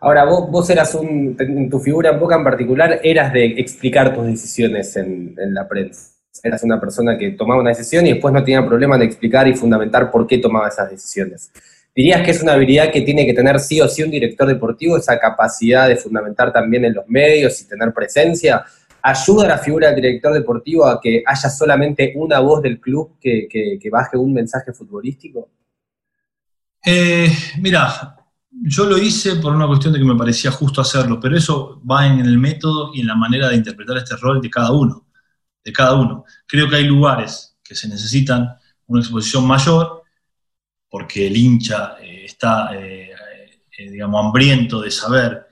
[0.00, 4.26] Ahora, vos, eras un, en tu figura en Boca en particular, eras de explicar tus
[4.26, 6.10] decisiones en, la prensa.
[6.42, 9.54] Eras una persona que tomaba una decisión y después no tenía problema en explicar y
[9.54, 11.52] fundamentar por qué tomaba esas decisiones.
[11.94, 14.96] ¿Dirías que es una habilidad que tiene que tener sí o sí un director deportivo,
[14.96, 18.64] esa capacidad de fundamentar también en los medios y tener presencia?
[19.08, 23.18] ¿Ayuda a la figura del director deportivo a que haya solamente una voz del club
[23.20, 25.48] que, baje un mensaje futbolístico?
[26.84, 28.16] Eh, mira,
[28.50, 32.06] yo lo hice por una cuestión de que me parecía justo hacerlo, pero eso va
[32.06, 35.06] en el método y en la manera de interpretar este rol de cada uno,
[35.64, 36.24] de cada uno.
[36.46, 40.02] Creo que hay lugares que se necesitan una exposición mayor,
[40.88, 43.10] porque el hincha eh, está, eh,
[43.78, 45.46] eh, digamos, hambriento de saber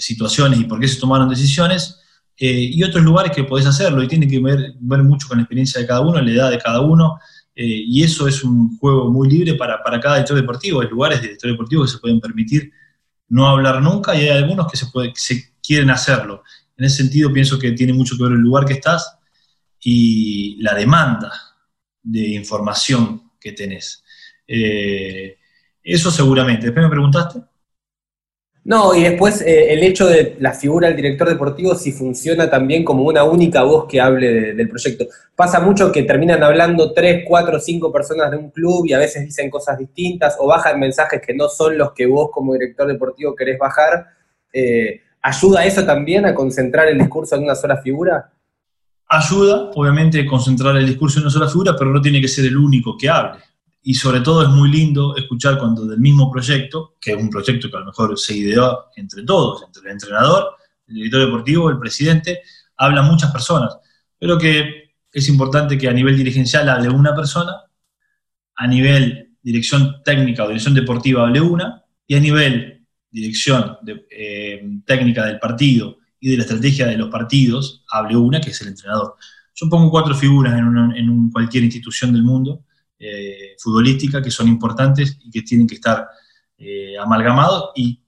[0.00, 2.00] situaciones y por qué se tomaron decisiones,
[2.46, 5.80] y otros lugares que podés hacerlo, y tiene que ver, ver mucho con la experiencia
[5.80, 7.18] de cada uno, la edad de cada uno,
[7.60, 10.80] eh, y eso es un juego muy libre para, cada director deportivo.
[10.80, 12.70] Hay lugares de director deportivo que se pueden permitir
[13.30, 16.44] no hablar nunca y hay algunos que se, puede, se quieren hacerlo.
[16.76, 19.18] En ese sentido pienso que tiene mucho que ver el lugar que estás
[19.80, 21.32] y la demanda
[22.00, 24.04] de información que tenés.
[24.46, 25.36] Eh,
[25.82, 26.66] eso seguramente.
[26.66, 27.40] Después me preguntaste.
[28.68, 32.84] No, y después eh, el hecho de la figura del director deportivo si funciona también
[32.84, 35.06] como una única voz que hable del proyecto.
[35.34, 39.24] Pasa mucho que terminan hablando tres, cuatro, cinco personas de un club y a veces
[39.24, 43.34] dicen cosas distintas o bajan mensajes que no son los que vos como director deportivo
[43.34, 44.08] querés bajar.
[44.52, 48.30] Eh, ¿Ayuda eso también a concentrar el discurso en una sola figura?
[49.08, 52.58] Ayuda, obviamente, concentrar el discurso en una sola figura, pero no tiene que ser el
[52.58, 53.38] único que hable
[53.82, 57.70] y sobre todo es muy lindo escuchar cuando del mismo proyecto, que es un proyecto
[57.70, 61.78] que a lo mejor se ideó entre todos, entre el entrenador, el director deportivo, el
[61.78, 62.40] presidente,
[62.76, 63.76] hablan muchas personas,
[64.18, 67.52] pero que es importante que a nivel dirigencial hable una persona,
[68.56, 73.78] a nivel dirección técnica o dirección deportiva hable una, y a nivel dirección
[74.10, 78.60] eh, técnica del partido y de la estrategia de los partidos hable una, que es
[78.60, 79.14] el entrenador.
[79.54, 82.64] Yo pongo cuatro figuras en, en cualquier institución del mundo,
[82.98, 86.08] eh, futbolística que son importantes y que tienen que estar
[86.56, 88.02] eh, amalgamados y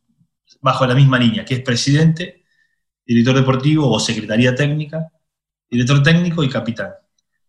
[0.61, 2.45] bajo la misma línea, que es presidente,
[3.07, 5.11] director deportivo o secretaría técnica,
[5.71, 6.91] director técnico y capitán.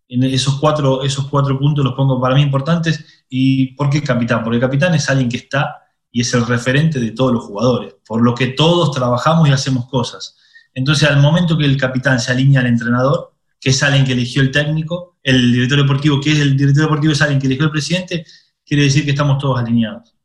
[0.07, 3.23] En esos cuatro, esos cuatro puntos los pongo para mí importantes.
[3.29, 4.43] ¿Y por qué capitán?
[4.43, 7.95] Porque el capitán es alguien que está y es el referente de todos los jugadores,
[8.05, 10.37] por lo que todos trabajamos y hacemos cosas.
[10.73, 14.41] Entonces, al momento que el capitán se alinea al entrenador, que es alguien que eligió
[14.41, 17.71] el técnico, el director deportivo, que es el director deportivo, es alguien que eligió el
[17.71, 18.25] presidente,
[18.65, 20.15] quiere decir que estamos todos alineados.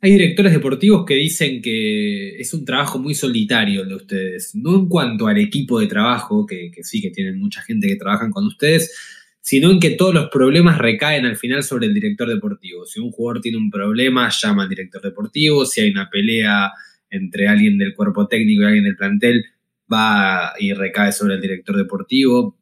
[0.00, 4.76] Hay directores deportivos que dicen que es un trabajo muy solitario el de ustedes, no
[4.76, 8.46] en cuanto al equipo de trabajo, que, sí que tienen mucha gente que trabajan con
[8.46, 8.94] ustedes,
[9.40, 12.84] sino en que todos los problemas recaen al final sobre el director deportivo.
[12.84, 16.70] Si un jugador tiene un problema, llama al director deportivo, si hay una pelea
[17.10, 19.44] entre alguien del cuerpo técnico y alguien del plantel,
[19.92, 22.58] va y recae sobre el director deportivo.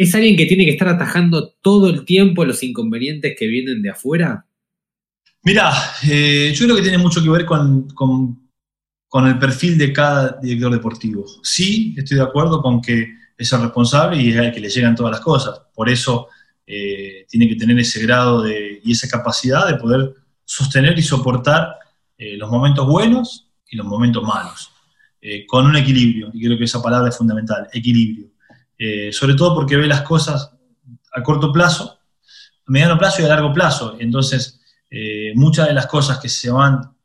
[0.00, 3.90] ¿Es alguien que tiene que estar atajando todo el tiempo los inconvenientes que vienen de
[3.90, 4.46] afuera?
[5.42, 5.70] Mira,
[6.08, 7.86] eh, yo creo que tiene mucho que ver con,
[9.26, 11.26] el perfil de cada director deportivo.
[11.42, 14.96] Sí, estoy de acuerdo con que es el responsable y es el que le llegan
[14.96, 15.60] todas las cosas.
[15.74, 16.28] Por eso
[16.66, 20.14] eh, tiene que tener ese grado de, y esa capacidad de poder
[20.46, 21.74] sostener y soportar
[22.16, 24.70] eh, los momentos buenos y los momentos malos.
[25.46, 28.29] Con un equilibrio, y creo que esa palabra es fundamental, equilibrio.
[28.82, 30.52] Eh, sobre todo porque ve las cosas
[31.12, 31.98] a corto plazo,
[32.66, 33.98] a mediano plazo y a largo plazo.
[34.00, 34.58] Entonces,
[34.90, 36.96] eh, muchas de las cosas que se van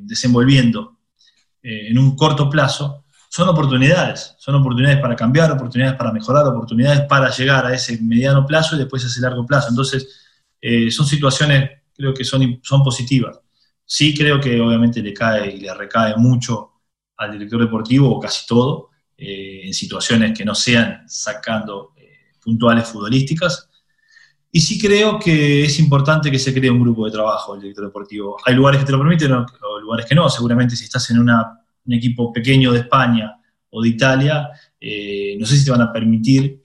[0.00, 0.98] desenvolviendo
[1.62, 7.30] en un corto plazo son oportunidades, son oportunidades para cambiar, oportunidades para mejorar, oportunidades para
[7.30, 9.70] llegar a ese mediano plazo y después a ese largo plazo.
[9.70, 10.20] Entonces,
[10.90, 13.40] son situaciones, creo que son, son positivas.
[13.86, 16.72] Sí creo que obviamente le cae y le recae mucho
[17.16, 22.88] al director deportivo, o casi todo, eh, en situaciones que no sean sacando eh, puntuales
[22.88, 23.68] futbolísticas.
[24.50, 27.86] Y sí creo que es importante que se cree un grupo de trabajo el director
[27.86, 28.36] deportivo.
[28.44, 30.28] Hay lugares que te lo permiten o lugares que no.
[30.28, 33.36] Seguramente si estás en un equipo pequeño de España
[33.70, 34.48] o de Italia,
[34.80, 36.62] eh, no sé si te van a permitir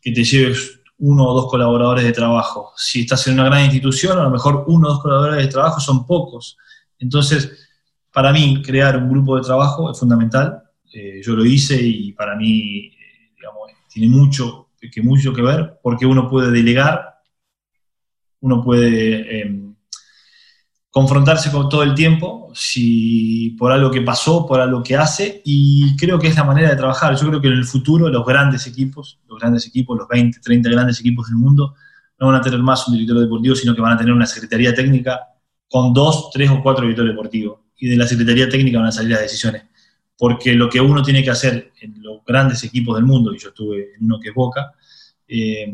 [0.00, 2.72] que te lleves uno o dos colaboradores de trabajo.
[2.76, 5.80] Si estás en una gran institución, a lo mejor uno o dos colaboradores de trabajo
[5.80, 6.56] son pocos.
[6.98, 7.68] Entonces,
[8.12, 10.63] para mí, crear un grupo de trabajo es fundamental.
[10.94, 13.34] Eh, yo lo hice y para mí, eh,
[13.92, 17.16] tiene mucho que, mucho que ver porque uno puede delegar,
[18.40, 19.74] uno puede em,
[20.90, 25.96] confrontarse con todo el tiempo, si por algo que pasó, por algo que hace, y
[25.96, 27.16] creo que es la manera de trabajar.
[27.16, 30.70] Yo creo que en el futuro los grandes equipos, los grandes equipos, los 20, 30
[30.70, 31.74] grandes equipos del mundo,
[32.20, 34.72] no van a tener más un director deportivo, sino que van a tener una secretaría
[34.72, 35.20] técnica
[35.68, 39.12] con dos, tres o cuatro directores deportivos y de la Secretaría Técnica van a salir
[39.12, 39.64] las decisiones.
[40.16, 43.48] Porque lo que uno tiene que hacer en los grandes equipos del mundo, y yo
[43.48, 44.72] estuve en uno que es Boca,
[45.26, 45.72] eh,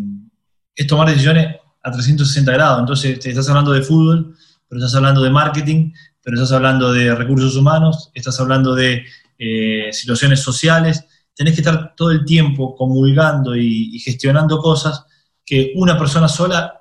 [0.74, 2.80] es tomar decisiones a 360 grados.
[2.80, 4.34] Entonces, estás hablando de fútbol,
[4.68, 9.04] pero estás hablando de marketing, pero estás hablando de recursos humanos, estás hablando de
[9.38, 11.04] eh, situaciones sociales.
[11.34, 15.04] Tenés que estar todo el tiempo comulgando y, y gestionando cosas
[15.44, 16.80] que una persona sola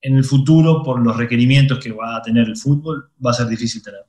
[0.00, 3.46] en el futuro, por los requerimientos que va a tener el fútbol, va a ser
[3.46, 4.04] difícil tener.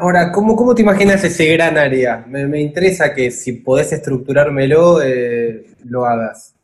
[0.00, 2.24] Ahora, ¿cómo, cómo te imaginas ese gran área?
[2.26, 6.54] Me, me interesa que si podés estructurármelo, eh, lo hagas.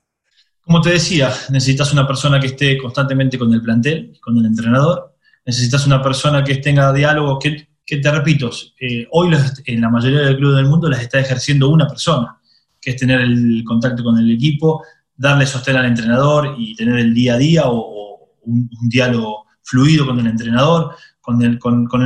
[0.63, 5.15] Como te decía, necesitas una persona que esté constantemente con el plantel, con el entrenador.
[5.45, 10.21] Necesitas una persona que tenga diálogo, que, que te repito, eh, hoy en la mayoría
[10.21, 12.39] del club del mundo las está ejerciendo una persona,
[12.81, 14.83] que es tener el contacto con el equipo,
[15.15, 20.19] darle sostén al entrenador y tener el día a día o, un diálogo fluido con
[20.21, 20.95] el entrenador,
[21.27, 21.59] con el,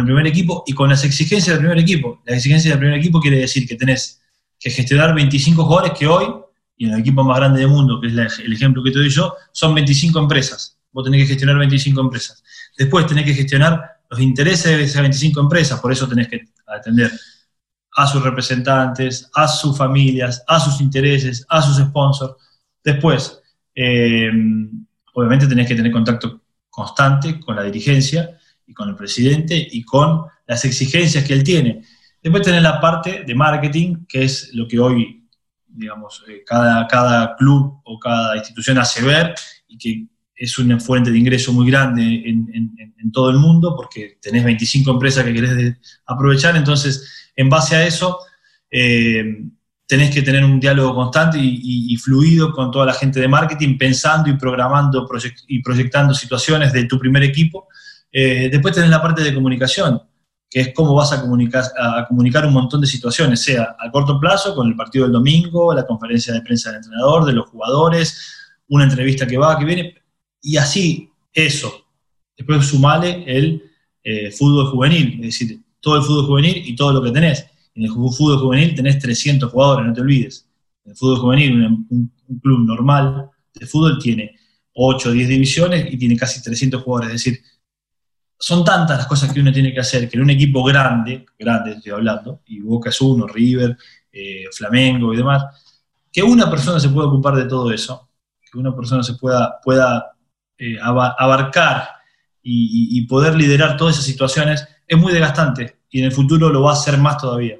[0.07, 2.23] primer equipo y con las exigencias del primer equipo.
[2.25, 4.19] Las exigencias del primer equipo quiere decir que tenés
[4.59, 6.27] que gestionar 25 jugadores que hoy,
[6.79, 9.11] y en el equipo más grande del mundo, que es el ejemplo que te doy
[9.11, 10.79] yo, son 25 empresas.
[10.91, 12.43] Vos tenés que gestionar 25 empresas.
[12.79, 17.13] Después tenés que gestionar los intereses de esas 25 empresas, por eso tenés que atender
[17.97, 22.37] a sus representantes, a sus familias, a sus intereses, a sus sponsors.
[22.83, 23.39] Después,
[23.75, 24.31] eh,
[25.13, 28.40] obviamente tenés que tener contacto constante con la dirigencia
[28.71, 31.83] y con el presidente y con las exigencias que él tiene.
[32.23, 35.27] Después tenés la parte de marketing, que es lo que hoy,
[35.67, 39.35] digamos, eh, cada, cada club o cada institución hace ver
[39.67, 40.07] y que
[40.37, 45.25] es una fuente de ingreso muy grande en, todo el mundo porque tenés 25 empresas
[45.25, 48.21] que querés aprovechar, entonces en base a eso
[48.71, 49.43] eh,
[49.91, 54.31] tenés que tener un diálogo constante y, fluido con toda la gente de marketing, pensando
[54.31, 55.09] y programando
[55.49, 57.67] y proyectando situaciones de tu primer equipo.
[58.13, 60.03] Eh, después tenés la parte de comunicación,
[60.49, 64.19] que es cómo vas a comunicar, a comunicar un montón de situaciones, sea a corto
[64.19, 68.35] plazo, con el partido del domingo, la conferencia de prensa del entrenador, de los jugadores,
[68.69, 69.95] una entrevista que va, que viene,
[70.43, 71.87] y así, eso.
[72.37, 73.63] Después sumale el
[74.03, 77.85] eh, fútbol juvenil, es decir, todo el fútbol juvenil y todo lo que tenés en
[77.85, 80.47] el fútbol juvenil tenés 300 jugadores, no te olvides.
[80.85, 81.87] En el fútbol juvenil, un,
[82.29, 84.37] un, club normal de fútbol tiene
[84.75, 87.15] 8 o 10 divisiones y tiene casi 300 jugadores.
[87.15, 87.41] Es decir,
[88.43, 91.73] son tantas las cosas que uno tiene que hacer que en un equipo grande, grande
[91.73, 93.77] estoy hablando, y Boca es uno, River,
[94.11, 95.45] eh, Flamengo y demás,
[96.11, 98.09] que una persona se pueda ocupar de todo eso,
[98.51, 100.13] que una persona se pueda, pueda
[100.57, 101.89] eh, abarcar
[102.43, 106.71] y, poder liderar todas esas situaciones, es muy desgastante y en el futuro lo va
[106.71, 107.59] a hacer más todavía.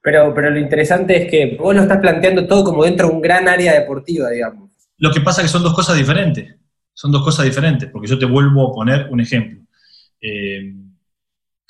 [0.00, 3.20] Pero, pero lo interesante es que vos lo estás planteando todo como dentro de un
[3.20, 4.70] gran área deportiva, digamos.
[4.98, 6.56] Lo que pasa es que son dos cosas diferentes.
[6.94, 9.61] Son dos cosas diferentes, porque yo te vuelvo a poner un ejemplo.
[10.22, 10.74] Eh,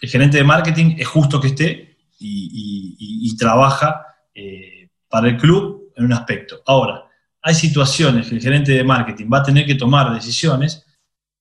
[0.00, 6.04] el gerente de marketing es justo que esté y, trabaja eh, para el club en
[6.04, 6.62] un aspecto.
[6.66, 7.02] Ahora,
[7.40, 10.86] hay situaciones que el gerente de marketing va a tener que tomar decisiones,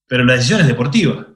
[0.07, 1.27] pero la decisión es deportiva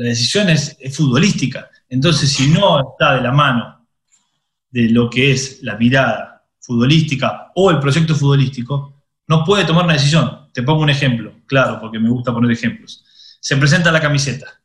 [0.00, 1.68] la decisión es, es, futbolística.
[1.88, 3.86] Entonces, si no está de la mano
[4.70, 8.94] de lo que es la mirada futbolística o el proyecto futbolístico,
[9.26, 10.48] no puede tomar una decisión.
[10.54, 13.04] Te pongo un ejemplo, claro, porque me gusta poner ejemplos.
[13.40, 14.60] Se presenta la camiseta,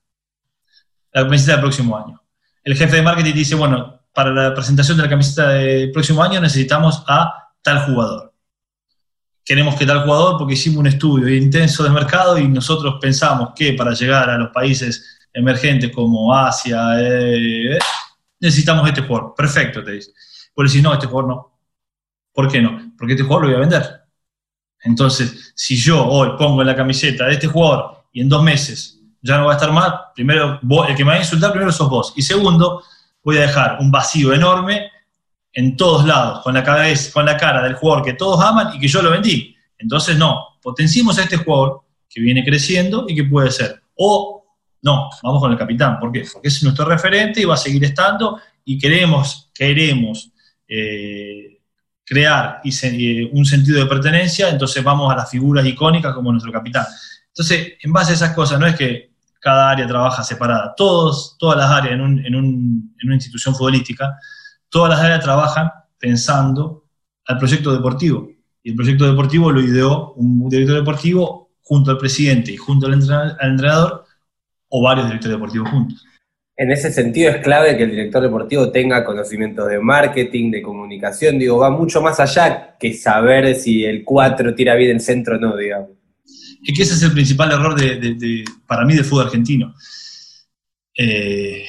[1.13, 2.21] la camiseta del próximo año.
[2.63, 6.41] El jefe de marketing dice, bueno, para la presentación de la camiseta del próximo año
[6.41, 8.33] necesitamos a tal jugador.
[9.43, 13.73] Queremos que tal jugador porque hicimos un estudio intenso de mercado y nosotros pensamos que
[13.73, 17.77] para llegar a los países emergentes como Asia, eh,
[18.39, 19.33] necesitamos este jugador.
[19.35, 20.11] Perfecto, te dice.
[20.53, 21.59] Por decir, no, este jugador no.
[22.33, 22.93] ¿Por qué no?
[22.97, 24.01] Porque este jugador lo voy a vender.
[24.81, 29.01] Entonces, si yo hoy pongo en la camiseta de este jugador y en dos meses
[29.21, 31.89] ya no va a estar más, primero, el que me va a insultar primero sos
[31.89, 32.13] vos.
[32.15, 32.81] Y segundo,
[33.21, 34.89] voy a dejar un vacío enorme
[35.51, 38.79] en todos lados, con la, cabeza, con la cara del jugador que todos aman y
[38.79, 39.53] que yo lo vendí.
[39.77, 44.45] Entonces, no, potenciemos a este jugador que viene creciendo y que puede ser o
[44.81, 45.99] no, vamos con el capitán.
[45.99, 46.23] ¿Por qué?
[46.31, 50.31] Porque es nuestro referente y va a seguir estando y queremos, queremos
[50.67, 51.59] eh,
[52.05, 56.85] crear eh, un sentido de pertenencia, entonces vamos a las figuras icónicas como nuestro capitán.
[57.35, 59.11] Entonces, en base a esas cosas, no es que
[59.41, 63.53] cada área trabaja separada, Todos, todas las áreas en, un, en, un, en una institución
[63.53, 64.17] futbolística,
[64.69, 65.69] todas las áreas trabajan
[65.99, 66.85] pensando
[67.27, 68.29] al proyecto deportivo.
[68.63, 72.93] Y el proyecto deportivo lo ideó un director deportivo junto al presidente y junto al
[72.93, 74.05] entrenador
[74.69, 76.05] o varios directores deportivos juntos.
[76.57, 81.37] En ese sentido es clave que el director deportivo tenga conocimientos de marketing, de comunicación,
[81.37, 85.39] digo, va mucho más allá que saber si el 4 tira bien el centro o
[85.39, 85.94] no, digamos.
[86.73, 89.75] Que ese es el principal error de, para mí del fútbol argentino.
[90.97, 91.65] eh,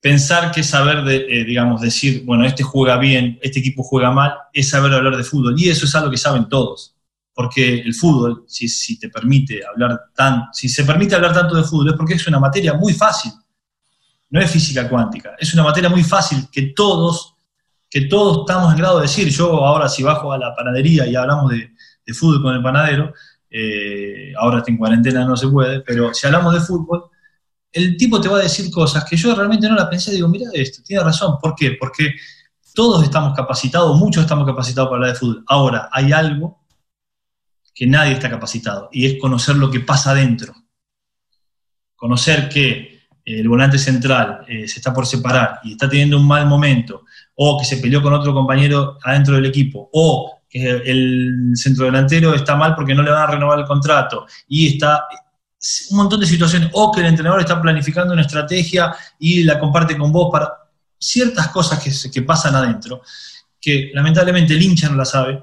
[0.00, 4.68] pensar que saber, eh, digamos, decir, bueno, este juega bien, este equipo juega mal, es
[4.68, 5.58] saber hablar de fútbol.
[5.58, 6.94] Y eso es algo que saben todos.
[7.34, 12.74] Porque el fútbol, si, se permite hablar tanto de fútbol, es porque es una materia
[12.74, 13.32] muy fácil.
[14.30, 15.34] No es física cuántica.
[15.40, 17.34] Es una materia muy fácil que todos,
[17.90, 19.28] que todos estamos en grado de decir.
[19.28, 23.12] Yo ahora si bajo a la panadería y hablamos de fútbol con el panadero,
[23.50, 27.04] eh, ahora está en cuarentena, no se puede, pero si hablamos de fútbol,
[27.72, 30.50] el tipo te va a decir cosas que yo realmente no las pensé, digo, mira
[30.52, 31.76] esto, tiene razón, ¿por qué?
[31.78, 32.14] Porque
[32.74, 35.44] todos estamos capacitados, muchos estamos capacitados para hablar de fútbol.
[35.46, 36.60] Ahora, hay algo
[37.74, 40.54] que nadie está capacitado, y es conocer lo que pasa adentro.
[41.94, 46.46] Conocer que el volante central eh, se está por separar y está teniendo un mal
[46.46, 52.34] momento, o que se peleó con otro compañero adentro del equipo, o el centro delantero
[52.34, 54.26] está mal porque no le van a renovar el contrato.
[54.48, 55.04] Y está
[55.90, 59.96] un montón de situaciones, o que el entrenador está planificando una estrategia y la comparte
[59.96, 60.52] con vos para
[60.98, 63.02] ciertas cosas que, que pasan adentro,
[63.60, 65.42] que lamentablemente el hincha no la sabe,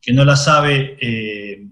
[0.00, 1.66] que no la sabe eh,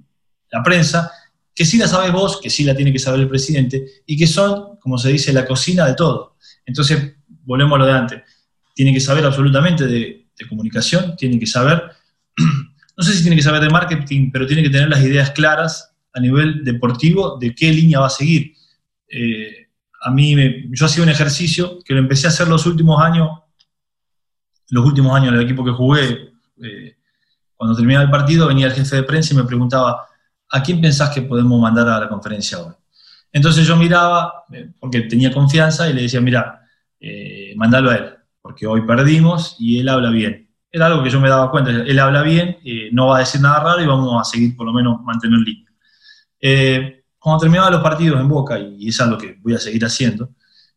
[0.50, 1.10] la prensa,
[1.54, 4.26] que sí la sabes vos, que sí la tiene que saber el presidente, y que
[4.26, 6.36] son, como se dice, la cocina de todo.
[6.64, 8.22] Entonces, volvemos a lo de antes,
[8.74, 11.90] tiene que saber absolutamente de, de comunicación, tiene que saber
[12.97, 15.95] no sé si tiene que saber de marketing, pero tiene que tener las ideas claras
[16.12, 18.55] a nivel deportivo de qué línea va a seguir.
[19.09, 19.68] Eh,
[20.03, 23.40] a mí, me, yo hacía un ejercicio que lo empecé a hacer los últimos años,
[24.70, 26.32] los últimos años del equipo que jugué.
[26.62, 26.97] Eh,
[27.57, 30.07] cuando terminaba el partido, venía el jefe de prensa y me preguntaba,
[30.51, 32.74] ¿a quién pensás que podemos mandar a la conferencia hoy?
[33.32, 36.61] Entonces yo miraba, eh, porque tenía confianza, y le decía, mira,
[37.57, 40.43] mandalo a él, porque hoy perdimos y él habla bien
[40.74, 41.70] era algo que yo me daba cuenta.
[41.70, 44.66] Él habla bien, eh, no va a decir nada raro y vamos a seguir por
[44.66, 45.70] lo menos mantener línea.
[46.40, 50.30] Eh, cuando terminaba los partidos en Boca, y es algo que voy a seguir haciendo,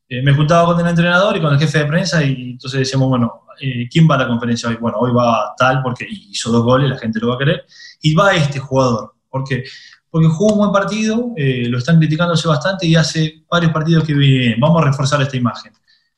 [0.07, 3.09] eh, me juntaba con el entrenador y con el jefe de prensa y entonces decíamos,
[3.09, 3.45] bueno,
[3.89, 4.75] ¿quién va a la conferencia hoy?
[4.75, 7.65] Bueno, hoy va tal porque hizo dos goles, la gente lo va a querer,
[7.99, 9.15] y va este jugador.
[9.27, 9.63] ¿Por qué?
[10.11, 14.57] Porque jugó un buen partido, lo están criticándose bastante y hace varios partidos que viene.
[14.59, 15.73] Vamos a reforzar esta imagen.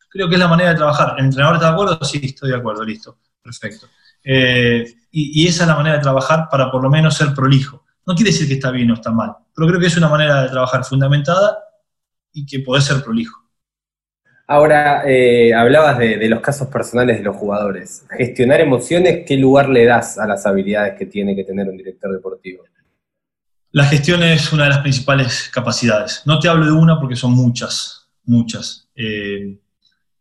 [0.09, 1.15] Creo que es la manera de trabajar.
[1.17, 2.03] ¿El entrenador está de acuerdo?
[2.03, 3.17] Sí, estoy de acuerdo, listo
[3.49, 3.87] Perfecto.
[4.23, 7.83] Eh, y, esa es la manera de trabajar para por lo menos ser prolijo.
[8.05, 10.43] No quiere decir que está bien o está mal, pero creo que es una manera
[10.43, 11.57] de trabajar fundamentada
[12.33, 13.39] y que puede ser prolijo.
[14.47, 18.05] Ahora, eh, hablabas de, los casos personales de los jugadores.
[18.09, 22.11] Gestionar emociones, ¿qué lugar le das a las habilidades que tiene que tener un director
[22.11, 22.63] deportivo?
[23.71, 26.23] La gestión es una de las principales capacidades.
[26.25, 28.89] No te hablo de una porque son muchas, muchas.
[28.95, 29.55] Eh,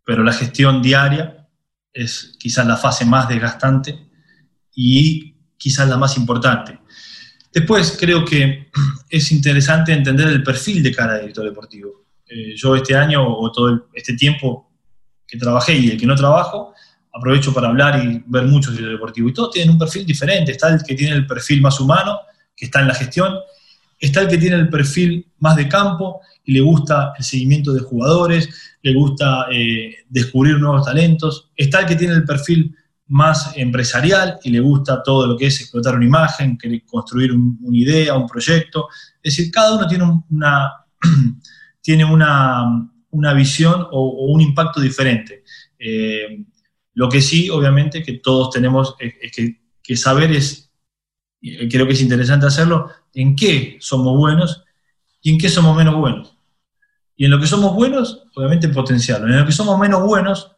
[0.05, 1.38] pero la gestión diaria
[1.99, 3.99] es quizás la fase más desgastante
[4.75, 6.79] y quizás la más importante.
[7.53, 8.71] Después creo que
[9.11, 12.07] es interesante entender el perfil de cada director deportivo.
[12.29, 14.71] Eh, yo este año o todo este tiempo
[15.27, 16.73] que trabajé y el que no trabajo,
[17.13, 19.31] aprovecho para hablar y ver muchos directores deportivos.
[19.33, 20.53] Y todos tienen un perfil diferente.
[20.53, 22.21] Está el que tiene el perfil más humano,
[22.55, 23.35] que está en la gestión.
[23.99, 28.49] Está el que tiene el perfil más de campo le gusta el seguimiento de jugadores,
[28.83, 31.51] le gusta eh, descubrir nuevos talentos.
[31.55, 32.75] Está el que tiene el perfil
[33.09, 38.17] más empresarial y le gusta todo lo que es explotar una imagen, construir una idea,
[38.17, 38.89] un proyecto.
[39.23, 40.73] Es decir, cada uno tiene una,
[41.83, 45.45] tiene una, visión o, un impacto diferente.
[45.79, 46.45] Eh,
[46.95, 50.73] lo que sí, obviamente, que todos tenemos es, que, que, saber es,
[51.43, 54.65] creo que es interesante hacerlo, en qué somos buenos
[55.21, 56.38] y en qué somos menos buenos.
[57.19, 59.27] Y en lo que somos buenos, obviamente potenciarlo.
[59.27, 60.53] En lo que somos menos buenos,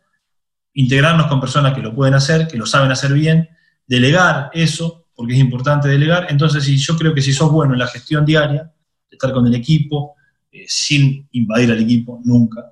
[0.74, 3.48] integrarnos con personas que lo pueden hacer, que lo saben hacer bien,
[3.86, 6.26] delegar eso, porque es importante delegar.
[6.28, 8.70] Entonces, si yo creo que si sos bueno en la gestión diaria,
[9.10, 10.16] estar con el equipo,
[10.52, 12.70] eh, sin invadir al equipo, nunca,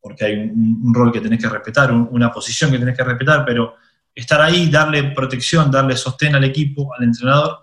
[0.00, 3.74] porque hay un, rol que tenés que respetar, una posición que tenés que respetar, pero
[4.14, 7.58] estar ahí, darle protección, darle sostén al equipo, al entrenador,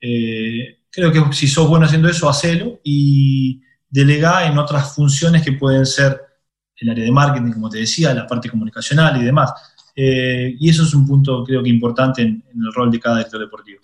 [0.00, 5.52] eh, creo que si sos bueno haciendo eso, hacelo y delegada en otras funciones que
[5.52, 6.20] pueden ser
[6.78, 9.52] el área de marketing, como te decía, la parte comunicacional y demás.
[9.94, 13.40] Eh, y eso es un punto creo que importante en, el rol de cada director
[13.40, 13.80] deportivo.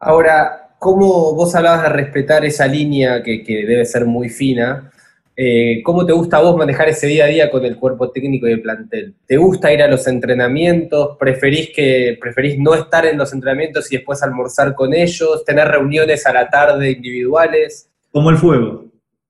[0.00, 4.90] Ahora, ¿cómo vos hablabas de respetar esa línea que, debe ser muy fina?
[5.36, 8.48] Eh, ¿Cómo te gusta a vos manejar ese día a día con el cuerpo técnico
[8.48, 9.14] y el plantel?
[9.26, 11.16] ¿Te gusta ir a los entrenamientos?
[11.18, 15.44] ¿Preferís, que, ¿Preferís no estar en los entrenamientos y después almorzar con ellos?
[15.44, 17.88] ¿Tener reuniones a la tarde individuales?
[18.10, 18.88] Como el fuego.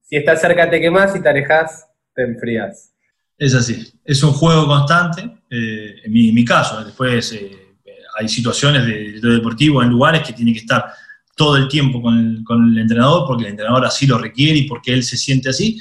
[0.09, 2.92] Si estás cerca te quemas, si te alejas te enfrías.
[3.36, 7.76] Es así, es un juego constante, eh, en, mi, caso, después eh,
[8.18, 10.92] hay situaciones de, deportivo en lugares que tiene que estar
[11.36, 15.04] todo el tiempo con el, entrenador, porque el entrenador así lo requiere y porque él
[15.04, 15.80] se siente así,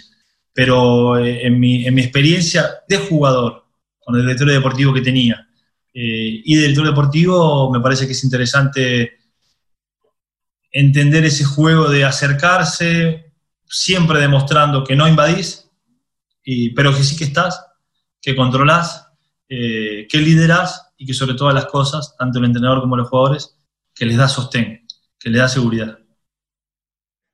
[0.54, 3.66] pero eh, en, mi, experiencia de jugador,
[4.00, 5.48] con el director deportivo que tenía,
[5.94, 9.18] eh, y director deportivo, me parece que es interesante
[10.72, 13.27] entender ese juego de acercarse,
[13.70, 15.70] siempre demostrando que no invadís,
[16.76, 17.66] pero que sí que estás,
[18.22, 19.08] que controlás,
[19.50, 23.58] eh, que liderás y que sobre todas las cosas, tanto el entrenador como los jugadores,
[23.94, 24.86] que les da sostén,
[25.20, 26.00] que les da seguridad.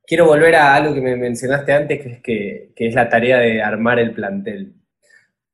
[0.06, 2.22] Quiero volver a algo que me mencionaste antes, que es,
[2.76, 4.74] que, es la tarea de armar el plantel.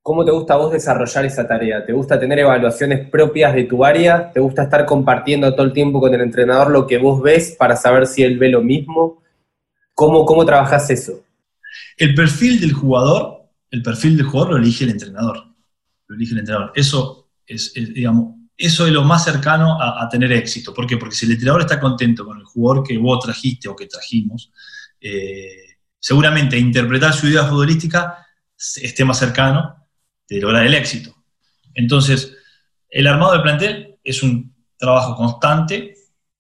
[0.01, 1.85] ¿Cómo te gusta a vos desarrollar esa tarea?
[1.85, 4.31] ¿Te gusta tener evaluaciones propias de tu área?
[4.31, 7.75] ¿Te gusta estar compartiendo todo el tiempo con el entrenador lo que vos ves para
[7.75, 9.21] saber si él ve lo mismo?
[9.99, 11.25] ¿Cómo, cómo trabajas eso?
[11.97, 15.43] El perfil del jugador, el perfil del jugador lo elige el entrenador.
[16.07, 16.71] Lo elige el entrenador.
[16.73, 20.73] Eso es digamos, eso es lo más cercano a, tener éxito.
[20.73, 20.95] ¿Por qué?
[20.95, 24.53] Porque si el entrenador está contento con el jugador que vos trajiste o que trajimos,
[25.01, 28.25] eh, seguramente interpretar su idea futbolística
[28.57, 29.85] esté más cercano
[30.29, 31.13] de lograr el éxito.
[31.73, 32.37] Entonces,
[32.89, 35.95] el armado del plantel es un trabajo constante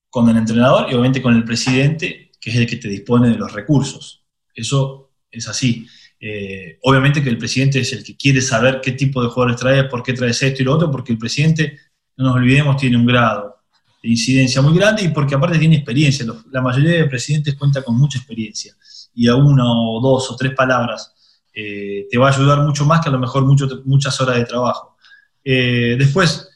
[0.09, 3.37] con el entrenador y obviamente con el presidente, que es el que te dispone de
[3.37, 4.23] los recursos.
[4.53, 5.85] Eso es así.
[6.19, 9.85] Eh, obviamente que el presidente es el que quiere saber qué tipo de jugadores traes,
[9.85, 11.77] por qué traes esto y lo otro, porque el presidente
[12.17, 13.59] no nos olvidemos, tiene un grado
[14.01, 16.25] de incidencia muy grande y porque aparte tiene experiencia.
[16.51, 18.75] la mayoría de presidentes cuenta con mucha experiencia
[19.13, 21.13] y a una o dos o tres palabras
[21.53, 23.43] eh, te va a ayudar mucho más que a lo mejor
[23.85, 24.95] muchas horas de trabajo.
[25.43, 26.49] Eh, después,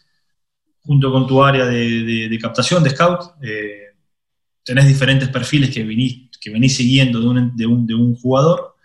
[0.81, 3.82] junto con tu área de, captación, de scout, eh,
[4.63, 7.27] tenés diferentes perfiles que venís, que venís siguiendo de
[7.65, 8.75] un, de un jugador.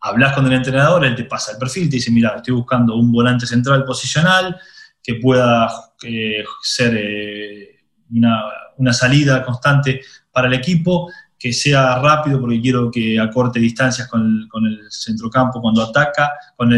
[0.00, 3.12] hablas con el entrenador, él te pasa el perfil, te dice, mira, estoy buscando un
[3.12, 4.56] volante central posicional,
[5.02, 5.68] que pueda
[6.02, 13.18] eh, ser eh, una, salida constante para el equipo, que sea rápido porque quiero que
[13.18, 16.70] acorte distancias con el, centrocampo cuando ataca, con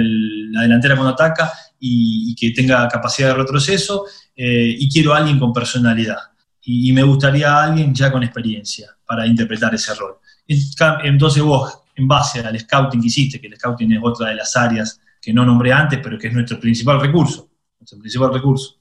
[0.52, 5.38] la delantera cuando ataca y, que tenga capacidad de retroceso eh, y quiero a alguien
[5.38, 6.18] con personalidad
[6.64, 10.16] y, me gustaría alguien ya con experiencia para interpretar ese rol.
[10.46, 14.56] Entonces vos, en base al scouting que hiciste, que el scouting es otra de las
[14.56, 17.50] áreas que no nombré antes, pero que es nuestro principal recurso,
[17.80, 18.76] el principal recurso.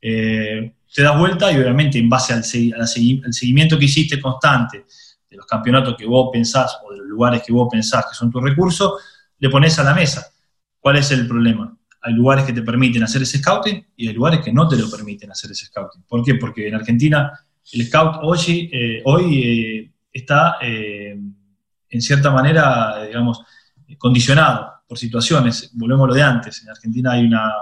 [0.00, 4.84] Eh, te das vuelta y obviamente en base al, seguimiento que hiciste constante
[5.30, 8.30] de los campeonatos que vos pensás o de los lugares que vos pensás que son
[8.30, 8.92] tus recursos,
[9.38, 10.26] le pones a la mesa.
[10.78, 11.74] ¿Cuál es el problema?
[12.02, 14.90] Hay lugares que te permiten hacer ese scouting y hay lugares que no te lo
[14.90, 16.02] permiten hacer ese scouting.
[16.08, 16.34] ¿Por qué?
[16.34, 17.32] Porque en Argentina
[17.72, 23.42] el scout hoy, eh, hoy eh, está en cierta manera, digamos,
[23.98, 25.70] condicionado por situaciones.
[25.74, 26.62] Volvemos a lo de antes.
[26.62, 27.52] En Argentina hay una,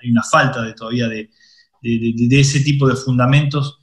[0.00, 1.30] hay una falta de, todavía de,
[1.82, 3.80] ese tipo de fundamentos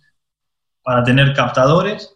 [0.83, 2.13] para tener captadores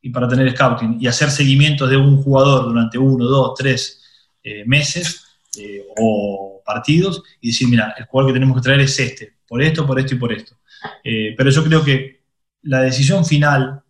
[0.00, 4.02] y para tener scouting y hacer seguimiento de un jugador durante uno, dos, tres
[4.42, 5.24] eh, meses
[5.58, 9.62] eh, o partidos y decir, mira, el jugador que tenemos que traer es este, por
[9.62, 10.56] esto, por esto y por esto.
[11.02, 12.22] Eh, pero yo creo que
[12.62, 13.82] la decisión final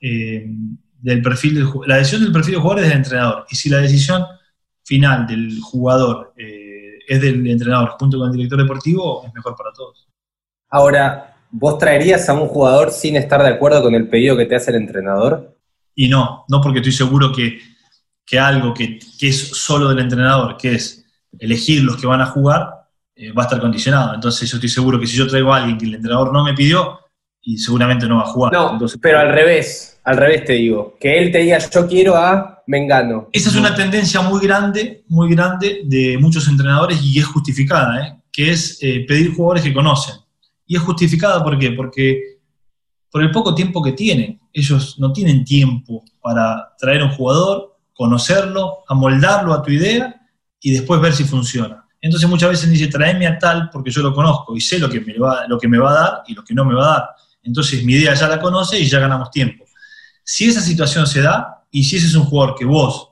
[0.00, 3.78] del perfil del, la decisión del perfil del jugador es del entrenador y si la
[3.78, 4.22] decisión
[4.82, 6.34] final del jugador
[7.06, 10.08] es del entrenador junto con el director deportivo, es mejor para todos.
[10.70, 14.56] Ahora, ¿vos traerías a un jugador sin estar de acuerdo con el pedido que te
[14.56, 15.56] hace el entrenador?
[15.94, 17.60] Y no, no porque estoy seguro que,
[18.38, 21.03] algo que, es solo del entrenador, que es
[21.38, 24.14] elegir los que van a jugar, eh, va a estar condicionado.
[24.14, 26.54] Entonces yo estoy seguro que si yo traigo a alguien que el entrenador no me
[26.54, 26.98] pidió,
[27.44, 28.52] y seguramente no va a jugar.
[28.52, 32.62] No, pero al revés, al revés te digo, que él te diga yo quiero a
[32.66, 33.28] Mengano.
[33.32, 38.22] Esa es una tendencia muy grande, muy grande de muchos entrenadores y es justificada, ¿eh?
[38.32, 40.14] que es eh, pedir jugadores que conocen.
[40.66, 41.72] Y es justificada ¿por qué?
[41.72, 42.38] porque
[43.10, 44.40] por el poco tiempo que tienen.
[44.52, 50.20] Ellos no tienen tiempo para traer un jugador, conocerlo, amoldarlo a tu idea
[50.64, 51.84] y después ver si funciona.
[52.00, 54.98] Entonces muchas veces dice, tráeme a tal porque yo lo conozco y sé lo que
[54.98, 56.98] me va, lo que me va a dar y lo que no me va a
[56.98, 57.08] dar.
[57.42, 59.66] Entonces mi idea ya la conoce y ya ganamos tiempo.
[60.24, 63.10] Si esa situación se da y si ese es un jugador que vos,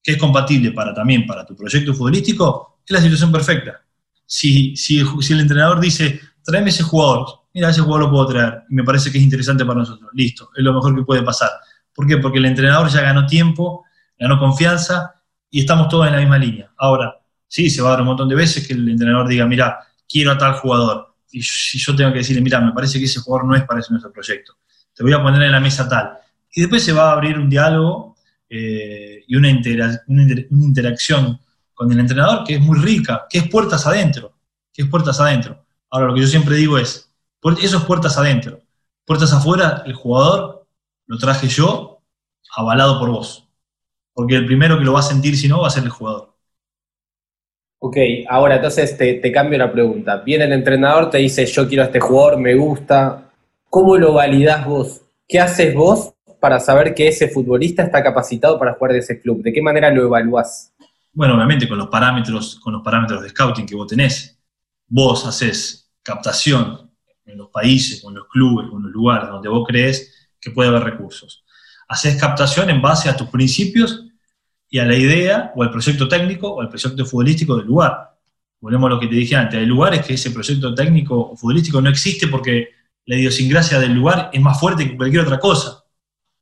[0.00, 3.80] que es compatible para también para tu proyecto futbolístico, es la situación perfecta.
[4.24, 8.76] Si, si, el entrenador dice, tráeme ese jugador, mira, ese jugador lo puedo traer y
[8.76, 11.50] me parece que es interesante para nosotros, listo, es lo mejor que puede pasar.
[11.92, 12.18] ¿Por qué?
[12.18, 13.84] Porque el entrenador ya ganó tiempo,
[14.16, 15.16] ganó confianza
[15.52, 16.72] y estamos todos en la misma línea.
[16.78, 17.14] Ahora,
[17.46, 19.78] sí, se va a dar un montón de veces que el entrenador diga, mira,
[20.08, 23.20] quiero a tal jugador y si yo tengo que decirle, mira, me parece que ese
[23.20, 24.58] jugador no es para ese nuestro proyecto,
[24.94, 26.18] te voy a poner en la mesa tal.
[26.54, 28.16] Y después se va a abrir un diálogo
[28.48, 31.40] eh, y una, interacción
[31.72, 34.34] con el entrenador que es muy rica, que es puertas adentro,
[34.72, 35.64] que es puertas adentro.
[35.90, 37.10] Ahora, lo que yo siempre digo es,
[37.62, 38.60] eso es puertas adentro.
[39.06, 40.66] Puertas afuera, el jugador
[41.06, 42.02] lo traje yo,
[42.54, 43.48] avalado por vos.
[44.14, 46.32] Porque el primero que lo va a sentir si no va a ser el jugador.
[47.78, 47.96] Ok,
[48.28, 50.18] ahora entonces te, te cambio la pregunta.
[50.18, 53.32] Viene el entrenador, te dice yo quiero a este jugador, me gusta.
[53.68, 55.02] ¿Cómo lo validás vos?
[55.26, 59.42] ¿Qué haces vos para saber que ese futbolista está capacitado para jugar de ese club?
[59.42, 60.72] ¿De qué manera lo evaluás?
[61.12, 64.38] Bueno, obviamente con los parámetros, con los parámetros de scouting que vos tenés.
[64.86, 66.90] Vos haces captación
[67.24, 70.84] en los países, con los clubes, con los lugares donde vos crees que puede haber
[70.84, 71.41] recursos.
[71.88, 74.04] Haces captación en base a tus principios
[74.68, 78.16] y a la idea o al proyecto técnico o al proyecto futbolístico del lugar.
[78.60, 81.80] Volvemos a lo que te dije antes, hay lugares que ese proyecto técnico o futbolístico
[81.80, 82.68] no existe porque
[83.06, 85.84] la idiosincrasia del lugar es más fuerte que cualquier otra cosa.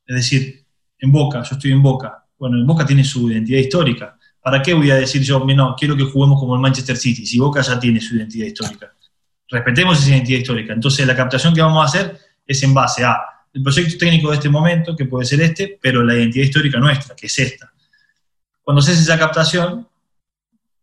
[0.07, 0.65] Es decir,
[0.99, 2.27] en Boca, yo estoy en Boca.
[2.39, 4.19] Bueno, en Boca tiene su identidad histórica.
[4.43, 7.39] ¿Para qué voy a decir yo, no, quiero que juguemos como el Manchester City, si
[7.39, 8.93] Boca ya tiene su identidad histórica?
[9.49, 10.73] Respetemos esa identidad histórica.
[10.73, 13.19] Entonces, la captación que vamos a hacer es en base a
[13.53, 17.17] el proyecto técnico de este momento, que puede ser este, pero la identidad histórica nuestra,
[17.17, 17.73] que es esta.
[18.63, 19.89] Cuando haces esa captación,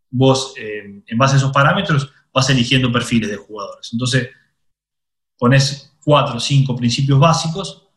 [0.09, 3.89] vos, eh, en base a esos parámetros, vas eligiendo perfiles de jugadores.
[3.93, 4.30] Entonces,
[5.38, 7.88] pones cuatro o cinco principios básicos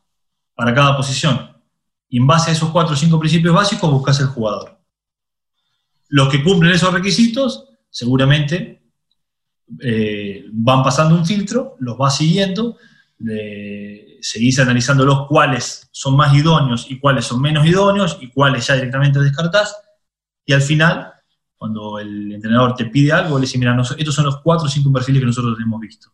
[0.55, 1.57] para cada posición.
[2.09, 4.79] Y en base a esos cuatro o cinco principios básicos buscas el jugador.
[6.09, 8.83] Los que cumplen esos requisitos, seguramente
[9.81, 12.77] eh, van pasando un filtro, los vas siguiendo,
[14.23, 18.75] seguís analizando los cuáles son más idóneos y cuáles son menos idóneos y cuáles ya
[18.75, 19.77] directamente descartás.
[20.45, 21.12] Y al final,
[21.57, 24.93] cuando el entrenador te pide algo, le dice, mira, estos son los cuatro o cinco
[24.93, 26.12] perfiles que nosotros hemos visto.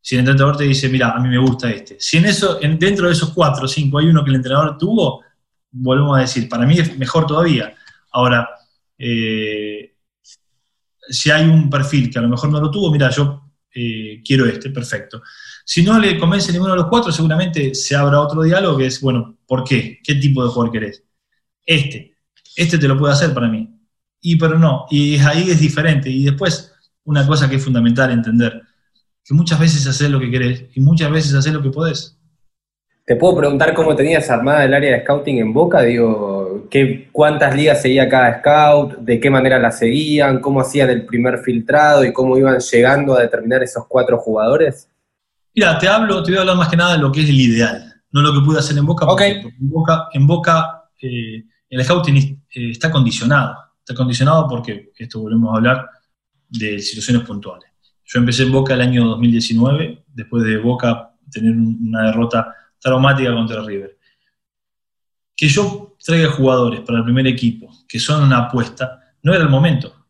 [0.00, 1.96] Si el entrenador te dice, mira, a mí me gusta este.
[1.98, 5.24] Si en eso, dentro de esos cuatro o cinco hay uno que el entrenador tuvo,
[5.70, 7.74] volvemos a decir, para mí es mejor todavía.
[8.12, 8.48] Ahora,
[8.98, 9.96] eh,
[11.08, 14.46] si hay un perfil que a lo mejor no lo tuvo, mira, yo eh, quiero
[14.46, 15.22] este, perfecto.
[15.68, 19.00] Si no le convence ninguno de los cuatro, seguramente se abra otro diálogo que es,
[19.00, 19.98] bueno, ¿por qué?
[20.00, 21.02] ¿Qué tipo de jugador querés?
[21.64, 22.14] Este.
[22.54, 23.68] Este te lo puede hacer para mí.
[24.20, 24.86] Y pero no.
[24.90, 26.08] Y ahí es diferente.
[26.08, 28.62] Y después, una cosa que es fundamental entender,
[29.24, 32.16] que muchas veces haces lo que querés y muchas veces haces lo que podés.
[33.04, 35.82] ¿Te puedo preguntar cómo tenías armada el área de scouting en Boca?
[35.82, 38.98] Digo, ¿qué, ¿cuántas ligas seguía cada scout?
[38.98, 40.40] ¿De qué manera la seguían?
[40.40, 44.88] ¿Cómo hacían el primer filtrado y cómo iban llegando a determinar esos cuatro jugadores?
[45.56, 47.40] Mira, te hablo, te voy a hablar más que nada de lo que es el
[47.40, 51.82] ideal, no lo que pude hacer en Boca, porque, en Boca, en Boca eh, el
[51.82, 53.56] scouting eh, está condicionado.
[53.78, 55.88] Está condicionado porque, esto volvemos a hablar
[56.50, 57.70] de situaciones puntuales.
[58.04, 63.62] Yo empecé en Boca el año 2019, después de Boca tener una derrota traumática contra
[63.62, 63.96] River.
[65.34, 69.50] Que yo traiga jugadores para el primer equipo, que son una apuesta, no era el
[69.50, 70.04] momento.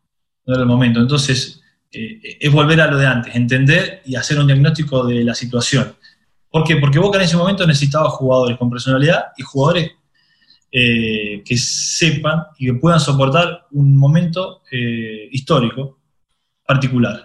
[0.44, 0.98] No era el momento.
[0.98, 1.62] Entonces,
[1.98, 5.94] eh, es volver a lo de antes, entender y hacer un diagnóstico de la situación.
[6.50, 6.76] ¿Por qué?
[6.76, 9.92] Porque Boca en ese momento necesitaba jugadores con personalidad y jugadores
[10.70, 15.98] eh, que sepan y que puedan soportar un momento eh, histórico
[16.66, 17.24] particular.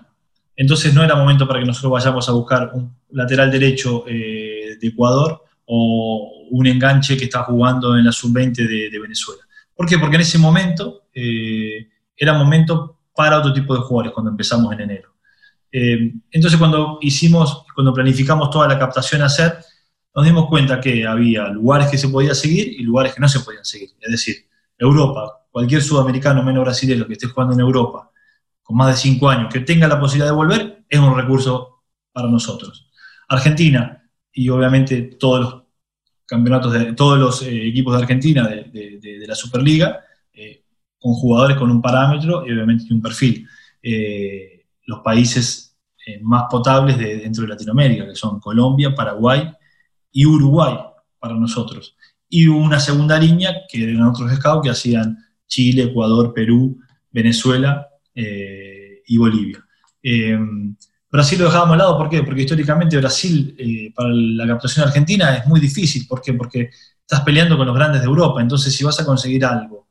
[0.55, 5.43] Entonces no era momento para que nosotros vayamos a buscar un lateral derecho de Ecuador
[5.65, 9.41] o un enganche que está jugando en la sub-20 de, Venezuela.
[9.75, 9.97] ¿Por qué?
[9.97, 15.15] Porque en ese momento era momento para otro tipo de jugadores cuando empezamos en enero.
[15.71, 19.57] Eh, entonces cuando hicimos, cuando planificamos toda la captación a hacer,
[20.13, 23.39] nos dimos cuenta que había lugares que se podía seguir y lugares que no se
[23.39, 23.91] podían seguir.
[23.99, 24.35] Es decir,
[24.77, 28.09] Europa, cualquier sudamericano menos brasileño que esté jugando en Europa
[28.61, 32.27] con más de cinco años, que tenga la posibilidad de volver, es un recurso para
[32.27, 32.89] nosotros.
[33.27, 34.03] Argentina,
[34.33, 35.63] y obviamente todos los
[36.25, 40.01] campeonatos de todos los eh, equipos de Argentina de la Superliga,
[41.01, 43.47] con jugadores con un parámetro y obviamente un perfil.
[43.81, 45.75] Eh, los países
[46.05, 49.51] eh, más potables de, dentro de Latinoamérica, que son Colombia, Paraguay
[50.11, 50.77] y Uruguay
[51.19, 51.95] para nosotros.
[52.29, 56.79] Y una segunda línea que eran otros scouts que hacían Chile, Ecuador, Perú,
[57.09, 59.65] Venezuela eh, y Bolivia.
[61.11, 62.23] Brasil lo dejábamos al lado, ¿por qué?
[62.23, 66.07] Porque históricamente Brasil para la captación argentina es muy difícil.
[66.07, 66.33] ¿Por qué?
[66.33, 66.69] Porque
[67.01, 68.41] estás peleando con los grandes de Europa.
[68.41, 69.81] Entonces, si vas a conseguir algo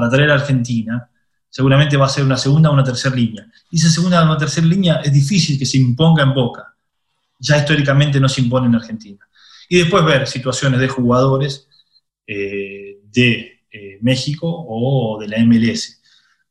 [0.00, 1.10] para traer a Argentina,
[1.48, 3.46] seguramente va a ser una segunda o una tercera línea.
[3.70, 6.74] Y esa segunda o una tercera línea es difícil que se imponga en Boca.
[7.38, 9.18] Ya históricamente no se impone en Argentina.
[9.68, 11.68] Y después ver situaciones de jugadores
[12.26, 16.00] eh, de eh, México o de la MLS.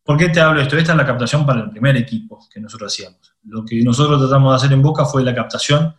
[0.04, 0.78] ¿Por qué te hablo de esto?
[0.78, 3.34] Esta es la captación para el primer equipo que nosotros hacíamos.
[3.43, 5.95] Lo que nosotros tratamos de hacer en Boca fue la captación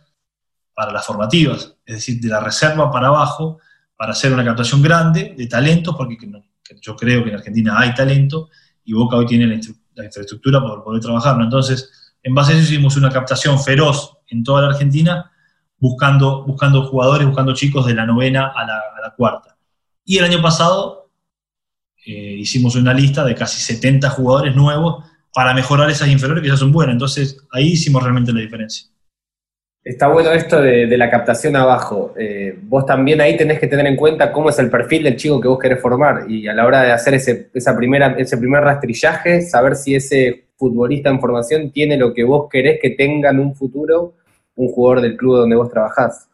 [0.73, 3.59] para las formativas, es decir, de la reserva para abajo,
[3.97, 6.17] para hacer una captación grande de talentos, porque
[6.81, 8.49] yo creo que en Argentina hay talento
[8.83, 9.55] y Boca hoy tiene la,
[10.05, 11.43] infraestructura para poder trabajarlo.
[11.43, 15.31] Entonces, en base a eso hicimos una captación feroz en toda la Argentina,
[15.77, 19.57] buscando, buscando jugadores, buscando chicos de la novena a la, cuarta.
[20.05, 21.11] Y el año pasado
[22.05, 26.57] eh, hicimos una lista de casi 70 jugadores nuevos para mejorar esas inferiores que ya
[26.57, 26.93] son buenas.
[26.93, 28.90] Entonces ahí hicimos realmente la diferencia.
[29.83, 32.13] Está bueno esto de, la captación abajo.
[32.15, 35.41] Eh, vos también ahí tenés que tener en cuenta cómo es el perfil del chico
[35.41, 38.63] que vos querés formar y a la hora de hacer ese, esa primera, ese primer
[38.63, 43.39] rastrillaje, saber si ese futbolista en formación tiene lo que vos querés que tenga en
[43.39, 44.13] un futuro
[44.55, 46.29] un jugador del club donde vos trabajás.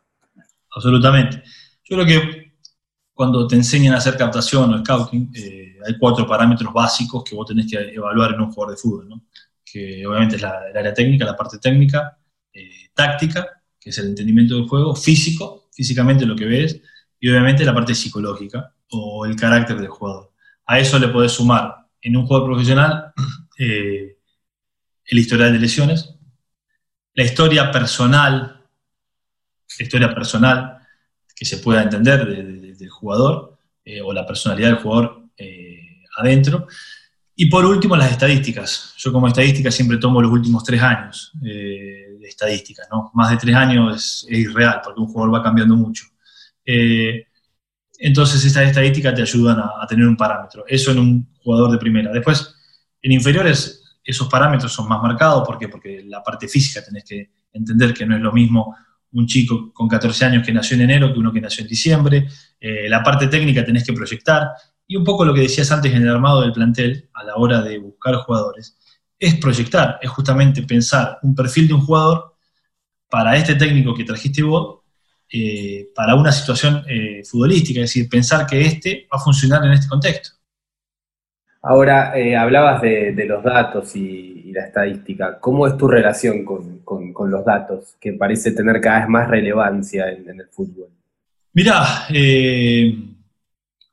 [0.76, 1.42] Absolutamente.
[1.86, 2.52] Yo creo que
[3.14, 7.48] cuando te enseñan a hacer captación o scouting, eh, hay cuatro parámetros básicos que vos
[7.48, 9.24] tenés que evaluar en un jugador de fútbol, ¿no?
[9.64, 12.17] que obviamente es la, el área técnica, la parte técnica,
[12.58, 16.82] eh, táctica, que es el entendimiento del juego, físico, físicamente lo que ves,
[17.20, 20.34] y obviamente la parte psicológica o el carácter del jugador.
[20.66, 23.14] A eso le podés sumar en un jugador profesional
[23.60, 24.18] eh,
[25.06, 26.16] el historial de lesiones,
[27.14, 28.66] la historia personal,
[29.78, 30.80] la historia personal
[31.36, 35.26] que se pueda entender del jugador eh, o la personalidad del jugador
[36.18, 36.68] adentro.
[37.36, 38.96] Y por último, las estadísticas.
[38.98, 41.32] Yo como estadística siempre tomo los últimos tres años
[42.30, 43.12] estadísticas, ¿no?
[43.14, 46.06] Más de tres años es, irreal porque un jugador va cambiando mucho.
[46.66, 47.26] Eh,
[48.00, 50.64] entonces estas estadísticas te ayudan a, tener un parámetro.
[50.68, 52.12] Eso en un jugador de primera.
[52.12, 52.54] Después,
[53.02, 55.48] en inferiores, esos parámetros son más marcados.
[55.48, 55.58] ¿Por?
[55.70, 58.76] Porque la parte física tenés que entender que no es lo mismo
[59.14, 62.28] un chico con 14 años que nació en enero que uno que nació en diciembre.
[62.60, 64.50] Eh, la parte técnica tenés que proyectar.
[64.86, 67.62] Y un poco lo que decías antes en el armado del plantel, a la hora
[67.62, 68.78] de buscar jugadores,
[69.20, 72.36] es proyectar, es justamente pensar un perfil de un jugador
[73.10, 74.80] para este técnico que trajiste vos,
[75.32, 79.74] eh, para una situación eh, futbolística, es decir, pensar que este va a funcionar en
[79.74, 80.36] este contexto.
[81.62, 85.38] Ahora, eh, hablabas de, los datos y, la estadística.
[85.40, 90.28] ¿Cómo es tu relación con, los datos, que parece tener cada vez más relevancia en,
[90.30, 90.88] en el fútbol?
[91.54, 92.08] Mirá,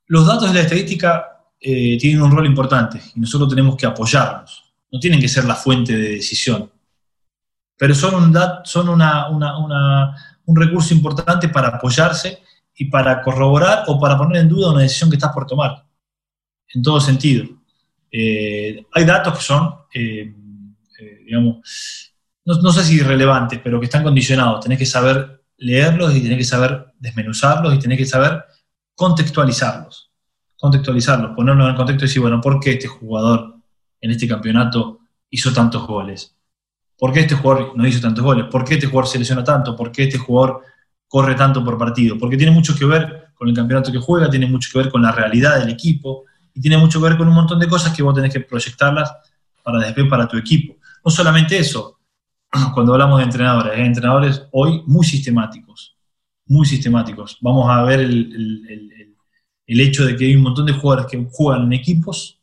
[0.07, 4.64] los datos de la estadística tienen un rol importante y nosotros tenemos que apoyarnos
[4.95, 6.71] no tienen que ser la fuente de decisión,
[7.77, 8.89] pero son un, son
[10.47, 12.39] un recurso importante para apoyarse
[12.77, 15.85] y para corroborar o para poner en duda una decisión que estás por tomar,
[16.73, 17.45] en todo sentido.
[18.09, 20.33] Eh, hay datos que son, eh,
[21.01, 22.13] eh, digamos,
[22.45, 24.61] no, sé si irrelevantes, pero que están condicionados.
[24.61, 28.45] Tenés que saber leerlos y tenés que saber desmenuzarlos y tenés que saber
[28.95, 30.13] contextualizarlos.
[30.57, 33.54] Contextualizarlos, ponerlos en el contexto y decir, bueno, ¿por qué este jugador
[34.05, 35.01] en este campeonato
[35.31, 36.37] hizo tantos goles?
[36.99, 38.47] ¿Por qué este jugador no hizo tantos goles?
[38.51, 39.75] ¿Por qué este jugador se lesiona tanto?
[39.75, 40.61] ¿Por qué este jugador
[41.09, 42.19] corre tanto por partido?
[42.19, 45.01] Porque tiene mucho que ver con el campeonato que juega, tiene mucho que ver con
[45.01, 48.03] la realidad del equipo y tiene mucho que ver con un montón de cosas que
[48.03, 49.11] vos tenés que proyectarlas
[49.63, 50.77] para después para tu equipo.
[51.03, 51.99] No solamente eso,
[52.75, 55.97] cuando hablamos de entrenadores, hay entrenadores hoy muy sistemáticos,
[56.47, 57.39] muy sistemáticos.
[57.41, 59.17] Vamos a ver el,
[59.67, 62.39] el hecho de que hay un montón de jugadores que juegan en equipos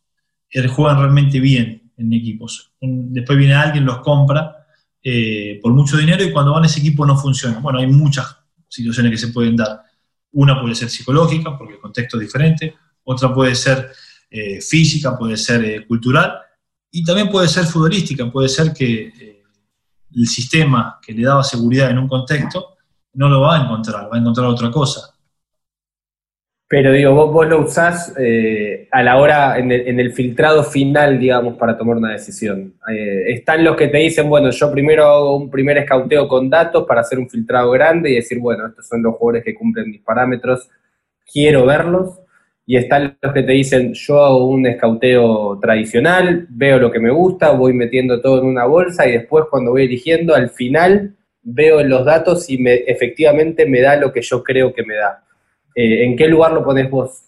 [0.70, 2.74] juegan realmente bien en equipos.
[2.80, 4.66] Después viene alguien, los compra
[5.04, 7.60] eh, por mucho dinero y cuando van ese equipo no funciona.
[7.60, 8.36] Bueno, hay muchas
[8.68, 9.82] situaciones que se pueden dar.
[10.34, 12.76] Una puede ser psicológica, porque el contexto es diferente.
[13.04, 13.92] Otra puede ser
[14.30, 16.34] eh, física, puede ser eh, cultural.
[16.92, 18.32] Y también puede ser futbolística.
[18.32, 19.42] Puede ser que
[20.14, 22.76] el sistema que le daba seguridad en un contexto
[23.14, 25.16] no lo va a encontrar, va a encontrar otra cosa.
[26.72, 31.58] Pero digo, vos, vos lo usás eh, a la hora, en el, filtrado final, digamos,
[31.58, 32.76] para tomar una decisión.
[32.90, 36.86] Eh, están los que te dicen, bueno, yo primero hago un primer escauteo con datos
[36.88, 40.00] para hacer un filtrado grande y decir, bueno, estos son los jugadores que cumplen mis
[40.00, 40.70] parámetros,
[41.30, 42.22] quiero verlos.
[42.66, 47.12] Y están los que te dicen, yo hago un escauteo tradicional, veo lo que me
[47.12, 51.84] gusta, voy metiendo todo en una bolsa y después cuando voy eligiendo, al final veo
[51.84, 55.22] los datos y me, efectivamente me da lo que yo creo que me da.
[55.76, 57.24] Eh, ¿en qué lugar lo pones vos?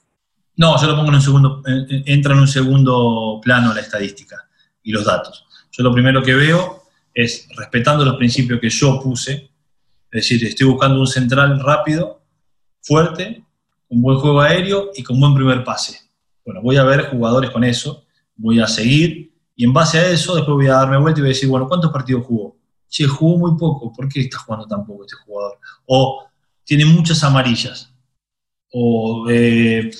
[0.56, 4.48] No, yo lo pongo en un segundo, entra en un segundo plano la estadística
[4.84, 5.46] y los datos.
[5.72, 6.84] Yo lo primero que veo
[7.14, 9.50] es, respetando los principios que yo puse,
[10.12, 12.22] es decir, estoy buscando un central rápido,
[12.82, 13.44] fuerte,
[13.89, 16.00] con buen juego aéreo y con buen primer pase.
[16.46, 20.36] Bueno, voy a ver jugadores con eso, voy a seguir y en base a eso
[20.36, 22.58] después voy a darme vuelta y voy a decir, bueno, ¿cuántos partidos jugó?
[22.89, 25.58] Che, jugó muy poco, ¿por qué está jugando tan poco este jugador?
[25.86, 26.26] O
[26.64, 27.93] tiene muchas amarillas,
[28.74, 29.91] o eh,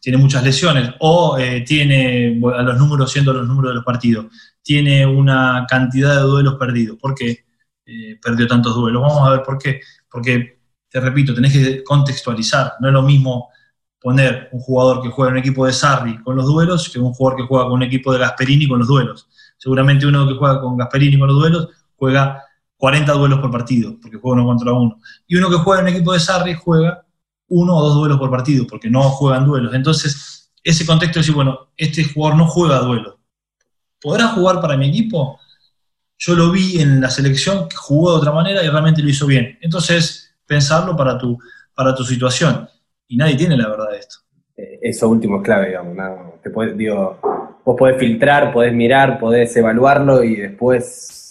[0.00, 4.26] tiene muchas lesiones, o eh, tiene, a los números, siendo los números de los partidos,
[4.62, 6.98] tiene una cantidad de duelos perdidos.
[6.98, 7.44] ¿Por qué
[7.86, 9.02] eh, perdió tantos duelos?
[9.02, 9.80] Vamos a ver por qué.
[10.10, 10.58] Porque,
[10.88, 12.74] te repito, tenés que contextualizar.
[12.80, 13.50] No es lo mismo
[14.00, 17.12] poner un jugador que juega en un equipo de Sarri con los duelos que un
[17.12, 19.28] jugador que juega con un equipo de Gasperini con los duelos.
[19.56, 22.42] Seguramente uno que juega con Gasperini con los duelos juega
[22.76, 24.98] 40 duelos por partido, porque juega uno contra uno.
[25.28, 27.01] Y uno que juega en un equipo de Sarri juega
[27.52, 29.74] uno o dos duelos por partido, porque no juegan duelos.
[29.74, 33.18] Entonces, ese contexto de decir, bueno, este jugador no juega duelo.
[34.00, 35.38] ¿Podrá jugar para mi equipo?
[36.18, 39.26] Yo lo vi en la selección que jugó de otra manera y realmente lo hizo
[39.26, 39.58] bien.
[39.60, 41.38] Entonces, pensarlo para tu,
[41.74, 42.68] para tu situación.
[43.06, 44.16] Y nadie tiene la verdad de esto.
[44.56, 45.96] Eh, eso último es clave, digamos.
[46.76, 47.18] digo,
[47.64, 51.21] vos podés filtrar, podés mirar, podés evaluarlo y después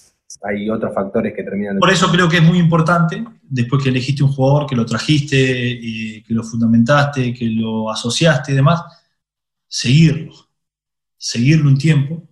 [0.44, 1.78] hay otros factores que terminan.
[1.78, 5.38] Por eso creo que es muy importante, después que elegiste un jugador, que lo trajiste,
[5.38, 8.82] que lo fundamentaste, que lo asociaste y demás,
[9.68, 10.34] seguirlo.
[11.18, 12.28] Seguirlo un tiempo,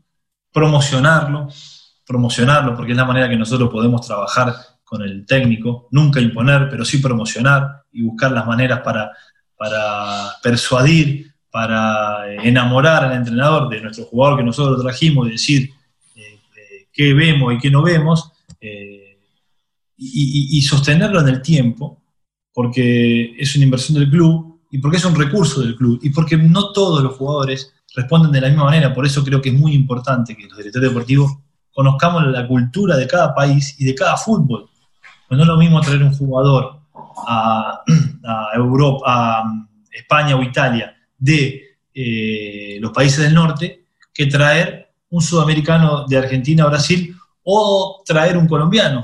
[0.51, 1.47] promocionarlo,
[2.05, 4.53] promocionarlo, porque es la manera que nosotros podemos trabajar
[4.84, 9.12] con el técnico, nunca imponer, pero sí promocionar y buscar las maneras para,
[9.55, 15.70] para persuadir, para enamorar al entrenador de nuestro jugador que nosotros trajimos y decir
[17.00, 18.30] qué vemos y qué no vemos,
[19.95, 22.02] y, sostenerlo en el tiempo,
[22.54, 26.36] porque es una inversión del club y porque es un recurso del club y porque
[26.36, 28.93] no todos los jugadores responden de la misma manera.
[28.93, 31.38] Por eso creo que es muy importante que los directores deportivos
[31.72, 34.70] conozcamos la cultura de cada país y de cada fútbol.
[35.30, 36.82] Pues no es lo mismo traer un jugador
[37.26, 37.82] a,
[38.56, 39.43] Europa, a
[39.89, 46.66] España o Italia de eh, los países del norte que traer un sudamericano de Argentina
[46.68, 49.03] Brasil o traer un colombiano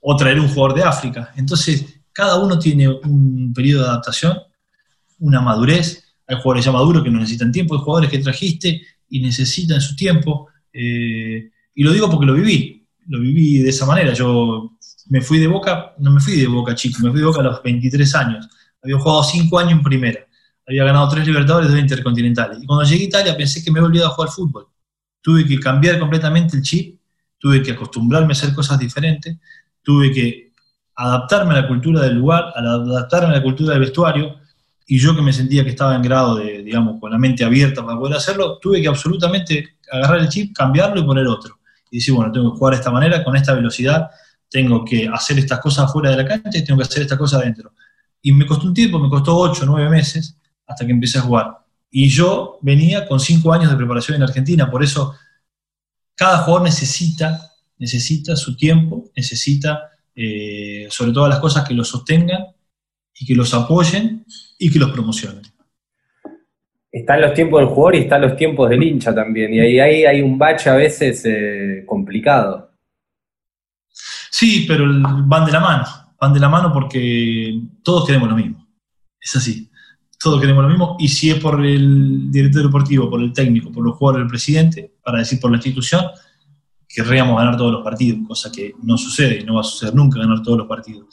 [0.00, 1.32] o traer un jugador de África.
[1.36, 4.38] Entonces, cada uno tiene un periodo de adaptación,
[5.18, 6.04] una madurez.
[6.26, 9.96] Hay jugadores ya maduros que no necesitan tiempo, hay jugadores que trajiste y necesitan su
[9.96, 10.48] tiempo.
[10.72, 14.12] Eh, y lo digo porque lo viví, lo viví de esa manera.
[14.12, 14.78] Yo
[15.08, 17.44] me fui de Boca, no me fui de Boca chico, me fui de Boca a
[17.44, 18.48] los 23 años.
[18.82, 20.20] Había jugado 5 años en primera,
[20.66, 22.62] había ganado 3 Libertadores y 2 Intercontinentales.
[22.62, 24.66] Y cuando llegué a Italia pensé que me había olvidado jugar fútbol.
[25.28, 26.98] Tuve que cambiar completamente el chip,
[27.36, 29.36] tuve que acostumbrarme a hacer cosas diferentes,
[29.82, 30.52] tuve que
[30.96, 34.36] adaptarme a la cultura del lugar, adaptarme a la cultura del vestuario,
[34.86, 37.84] y yo que me sentía que estaba en grado de, digamos, con la mente abierta
[37.84, 41.58] para poder hacerlo, tuve que absolutamente agarrar el chip, cambiarlo y poner otro.
[41.90, 44.08] Y decir, bueno, tengo que jugar de esta manera, con esta velocidad,
[44.48, 47.42] tengo que hacer estas cosas fuera de la cancha y tengo que hacer estas cosas
[47.42, 47.74] adentro.
[48.22, 51.20] Y me costó un tiempo, me costó 8 o 9 meses hasta que empecé a
[51.20, 51.67] jugar.
[51.90, 55.14] Y yo venía con 5 años de preparación en Argentina, por eso
[56.14, 62.44] cada jugador necesita, necesita su tiempo, necesita eh, sobre todas las cosas que lo sostengan
[63.14, 64.24] y que los apoyen
[64.58, 65.42] y que los promocionen.
[66.90, 70.04] Están los tiempos del jugador y están los tiempos del hincha también, y ahí, ahí
[70.04, 72.72] hay un bache a veces eh, complicado.
[74.30, 74.86] Sí, pero
[75.26, 75.84] van de la mano,
[76.20, 78.66] van de la mano porque todos queremos lo mismo,
[79.20, 79.67] es así,
[80.20, 83.84] todos queremos lo mismo, y si es por el director deportivo, por el técnico, por
[83.84, 86.04] los jugadores, el presidente, para decir por la institución,
[86.88, 90.42] querríamos ganar todos los partidos, cosa que no sucede no va a suceder nunca ganar
[90.42, 91.06] todos los partidos.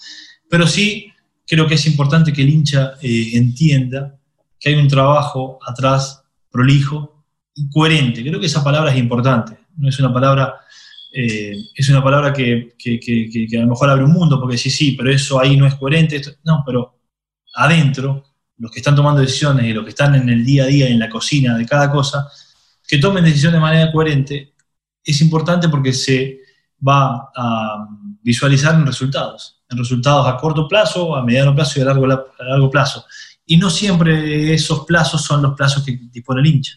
[0.49, 1.11] Pero sí
[1.45, 4.17] creo que es importante que el hincha eh, entienda
[4.59, 8.23] que hay un trabajo atrás prolijo y coherente.
[8.23, 10.55] Creo que esa palabra es importante, no es una palabra,
[11.13, 12.73] eh, es una palabra que,
[13.55, 16.21] a lo mejor abre un mundo, porque sí, sí, pero eso ahí no es coherente.
[16.43, 16.99] no, pero
[17.53, 18.23] adentro,
[18.57, 20.99] los que están tomando decisiones y los que están en el día a día, en
[20.99, 22.29] la cocina de cada cosa,
[22.87, 24.53] que tomen decisiones de manera coherente,
[25.03, 26.39] es importante porque se
[26.87, 27.87] va a
[28.21, 32.43] visualizar en resultados, en resultados a corto plazo, a mediano plazo y a largo, a
[32.43, 33.05] largo plazo.
[33.45, 36.73] Y no siempre esos plazos son los plazos que dispone el hincha.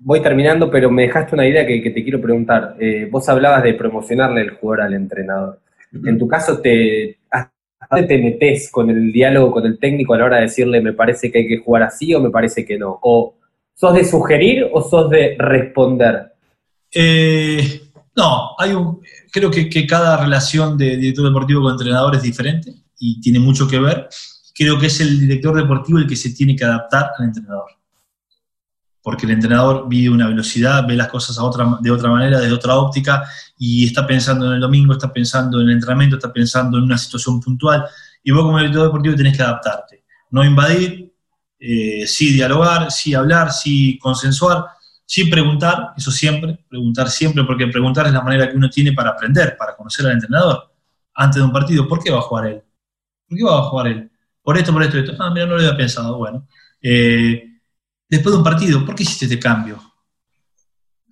[0.00, 2.76] Voy terminando, pero me dejaste una idea que, te quiero preguntar.
[2.78, 5.60] Eh, vos hablabas de promocionarle el jugador al entrenador.
[5.92, 7.57] En tu caso, te, dónde
[7.88, 11.30] te metes con el diálogo con el técnico a la hora de decirle me parece
[11.30, 12.98] que hay que jugar así o me parece que no?
[13.02, 13.34] ¿O
[13.74, 16.32] sos de sugerir o sos de responder?
[16.92, 17.80] Eh,
[18.16, 23.20] no, hay un, creo que, cada relación de director deportivo con entrenador es diferente y
[23.20, 24.08] tiene mucho que ver.
[24.54, 27.70] Creo que es el director deportivo el que se tiene que adaptar al entrenador.
[29.02, 31.36] Porque el entrenador vive una velocidad, ve las cosas
[31.80, 33.24] de otra manera, de otra óptica,
[33.56, 36.98] y está pensando en el domingo, está pensando en el entrenamiento, está pensando en una
[36.98, 37.84] situación puntual.
[38.22, 40.04] Y vos como director deportivo tenés que adaptarte.
[40.30, 41.12] No invadir,
[41.58, 44.64] eh, sí dialogar, sí hablar, sí consensuar,
[45.04, 49.10] sin preguntar, eso siempre, preguntar siempre, porque preguntar es la manera que uno tiene para
[49.10, 50.70] aprender, para conocer al entrenador.
[51.14, 52.62] Antes de un partido, ¿por qué va a jugar él?
[53.26, 54.10] ¿Por qué va a jugar él?
[54.42, 55.12] Por esto, por esto, esto.
[55.18, 56.16] Ah, mira, no lo había pensado.
[56.18, 56.46] Bueno.
[56.80, 57.47] Eh,
[58.08, 59.80] después de un partido, ¿por qué hiciste este cambio?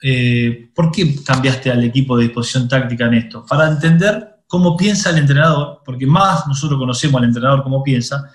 [0.02, 3.44] Eh, ¿Por qué cambiaste al equipo de disposición táctica en esto?
[3.48, 8.30] Para entender cómo piensa el entrenador, porque más nosotros conocemos al entrenador cómo piensa,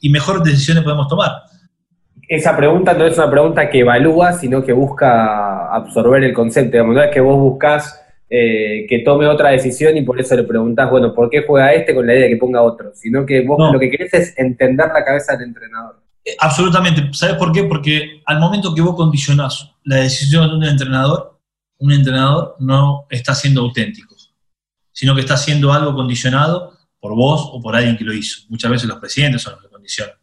[0.00, 1.32] y mejores decisiones podemos tomar
[2.28, 6.84] esa pregunta no es una pregunta que evalúa, sino que busca absorber el concepto.
[6.84, 8.00] no es que vos buscas
[8.30, 11.94] eh, que tome otra decisión y por eso le preguntás, bueno, ¿por qué juega este
[11.94, 12.92] con la idea de que ponga otro?
[12.94, 16.00] Sino que vos lo que querés es entender la cabeza del entrenador.
[16.38, 17.10] Absolutamente.
[17.12, 17.64] ¿Sabes por qué?
[17.64, 21.38] Porque al momento que vos condicionás la decisión de un entrenador,
[21.78, 24.16] un entrenador no está siendo auténtico,
[24.92, 28.42] sino que está haciendo algo condicionado por vos o por alguien que lo hizo.
[28.48, 30.14] Muchas veces los presidentes son los que condicionan.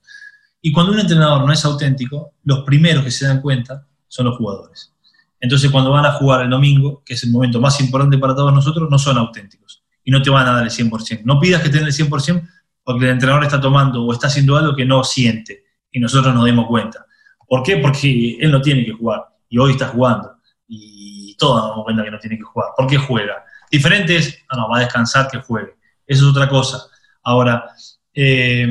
[0.62, 4.38] Y cuando un entrenador no es auténtico, los primeros que se dan cuenta son los
[4.38, 4.94] jugadores.
[5.40, 8.54] Entonces, cuando van a jugar el domingo, que es el momento más importante para todos
[8.54, 11.22] nosotros, no son auténticos y no te van a dar el 100%.
[11.26, 12.48] No pidas que tengan el 100%
[12.84, 16.46] porque el entrenador está tomando o está haciendo algo que no siente y nosotros nos
[16.46, 17.06] demos cuenta.
[17.48, 17.78] ¿Por qué?
[17.78, 20.38] Porque él no tiene que jugar y hoy está jugando
[20.68, 22.70] y todos damos cuenta que no tiene que jugar.
[22.78, 23.44] ¿Por qué juega?
[23.70, 25.76] Diferente es, no, no, va a descansar que juegue.
[26.06, 26.82] Eso es otra cosa.
[27.24, 27.66] Ahora,
[28.14, 28.70] eh,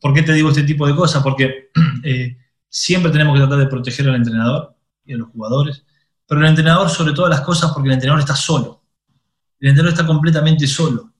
[0.00, 1.22] ¿por qué te digo este tipo de cosas?
[1.22, 1.70] Porque
[2.04, 2.36] eh,
[2.68, 5.84] siempre tenemos que tratar de proteger al entrenador y a los jugadores,
[6.26, 8.84] pero el entrenador sobre todas las cosas porque el entrenador está solo.
[9.58, 11.12] El entrenador está completamente solo.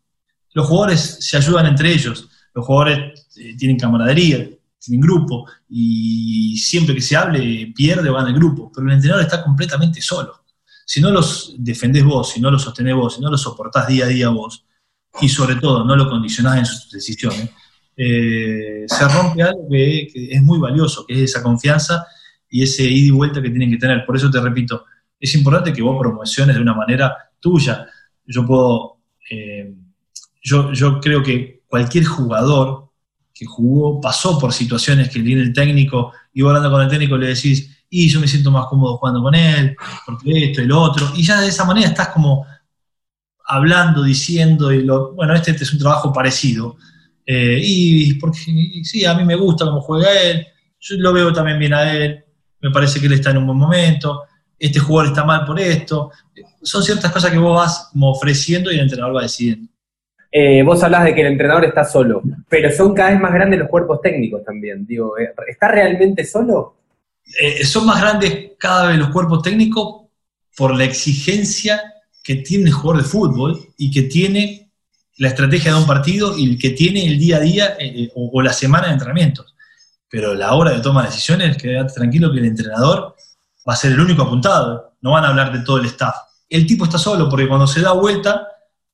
[0.53, 4.49] Los jugadores se ayudan entre ellos, los jugadores eh, tienen camaradería,
[4.81, 9.25] tienen grupo, y siempre que se hable pierde o gana el grupo, pero el entrenador
[9.25, 10.45] está completamente solo.
[10.87, 14.07] Si no los defendés vos, si no los sostenés vos, si no los soportás día
[14.07, 14.65] a día vos,
[15.21, 17.51] y sobre todo no lo condicionás en sus decisiones,
[17.97, 22.07] eh, se rompe algo que, que, es muy valioso, que es esa confianza
[22.49, 24.07] y ese ida y vuelta que tienen que tener.
[24.07, 24.87] Por eso te repito,
[25.19, 27.87] es importante que vos promociones de una manera tuya.
[28.25, 29.01] Yo puedo,
[29.31, 29.75] eh,
[30.43, 32.90] yo, yo creo que cualquier jugador
[33.41, 37.17] que jugó, pasó por situaciones que viene el técnico, y vos hablando con el técnico
[37.17, 39.75] le decís, y yo me siento más cómodo jugando con él,
[40.05, 42.45] porque esto y lo otro, y ya de esa manera estás como
[43.47, 46.77] hablando, diciendo, y bueno, este, este es un trabajo parecido,
[47.25, 48.41] eh, y porque
[48.85, 50.47] sí, a mí me gusta cómo juega él,
[50.79, 52.23] yo lo veo también bien a él,
[52.61, 54.25] me parece que él está en un buen momento,
[54.59, 56.11] este jugador está mal por esto,
[56.63, 59.70] son ciertas cosas que vos vas como ofreciendo y el entrenador va decidiendo.
[60.33, 63.59] Eh, vos hablas de que el entrenador está solo, pero son cada vez más grandes
[63.59, 64.87] los cuerpos técnicos también.
[64.87, 66.77] Digo, eh, ¿está realmente solo?
[67.41, 70.07] Eh, son más grandes cada vez los cuerpos técnicos
[70.57, 71.83] por la exigencia
[72.23, 74.71] que tiene el jugador de fútbol y que tiene
[75.17, 77.77] la estrategia de un partido y que tiene el día a día
[78.15, 79.55] o, o, la semana de entrenamientos.
[80.09, 83.17] Pero la hora de toma de decisiones, quédate tranquilo que el entrenador
[83.69, 86.15] va a ser el único apuntado, no van a hablar de todo el staff.
[86.49, 88.47] El tipo está solo porque cuando se da vuelta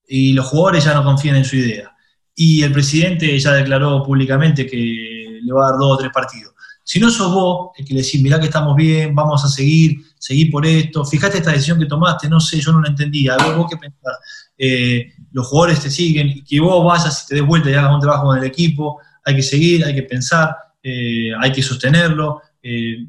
[0.07, 1.93] y los jugadores ya no confían en su idea.
[2.35, 6.55] Y el presidente ya declaró públicamente que le va a dar dos o tres partidos.
[6.89, 10.03] Si no sos vos el que le decís, mirá que estamos bien, vamos a seguir,
[10.21, 13.45] seguir por esto, fíjate esta decisión que tomaste, no sé, yo no la entendía, a
[13.45, 14.19] ver, vos qué pensás,
[14.57, 18.01] eh, los jugadores te siguen, que vos vayas y te des vuelta y hagas un
[18.01, 23.05] trabajo con el equipo, hay que seguir, hay que pensar, eh, hay que sostenerlo, eh,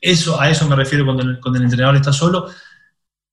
[0.00, 2.50] eso, a eso me refiero cuando el entrenador está solo,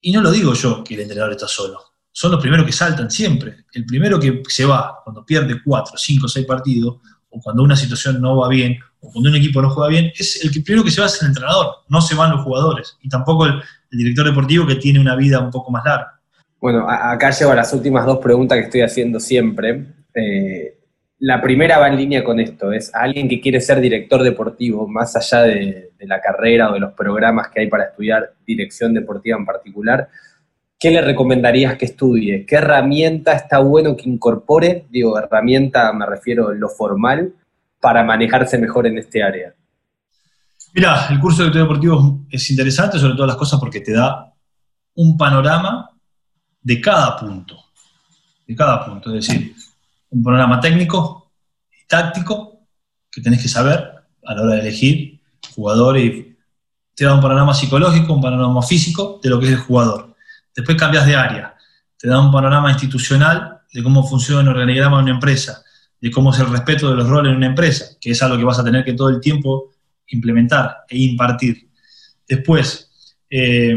[0.01, 1.88] y no lo digo yo que el entrenador está solo,
[2.19, 3.63] son los primeros que saltan siempre.
[3.71, 6.97] El primero que se va cuando pierde cuatro, cinco, seis partidos,
[7.29, 10.43] o cuando una situación no va bien, o cuando un equipo no juega bien, es
[10.43, 13.07] el que primero que se va es el entrenador, no se van los jugadores, y
[13.07, 16.19] tampoco el, director deportivo que tiene una vida un poco más larga.
[16.59, 19.85] Bueno, acá llevo a las últimas dos preguntas que estoy haciendo siempre.
[20.13, 20.77] Eh,
[21.19, 25.15] la primera va en línea con esto, es alguien que quiere ser director deportivo, más
[25.15, 29.45] allá de la carrera o de los programas que hay para estudiar dirección deportiva en
[29.45, 30.09] particular,
[30.79, 32.45] ¿qué le recomendarías que estudie?
[32.45, 34.87] ¿Qué herramienta está bueno que incorpore?
[34.89, 37.33] Digo, herramienta me refiero a lo formal,
[37.81, 39.53] para manejarse mejor en este área.
[40.73, 44.33] Mira, el curso de director deportivo es interesante, sobre todas las cosas, porque te da
[44.95, 45.89] un panorama
[46.61, 47.57] de cada punto.
[48.47, 49.13] De cada punto.
[49.15, 49.55] Es decir,
[50.09, 51.31] un panorama técnico
[51.71, 52.61] y táctico
[53.11, 53.91] que tenés que saber
[54.25, 55.19] a la hora de elegir
[55.55, 56.37] jugadores y
[56.93, 60.08] te da un panorama psicológico, un panorama físico de lo que es el jugador.
[60.59, 61.55] Después cambias de área,
[61.97, 65.63] te da un panorama institucional de cómo funciona el organigrama de una empresa,
[66.01, 68.43] de cómo es el respeto de los roles en una empresa, que es algo que
[68.43, 69.71] vas a tener que todo el tiempo
[70.07, 71.69] implementar e impartir.
[72.27, 72.91] Después,
[73.29, 73.73] eh,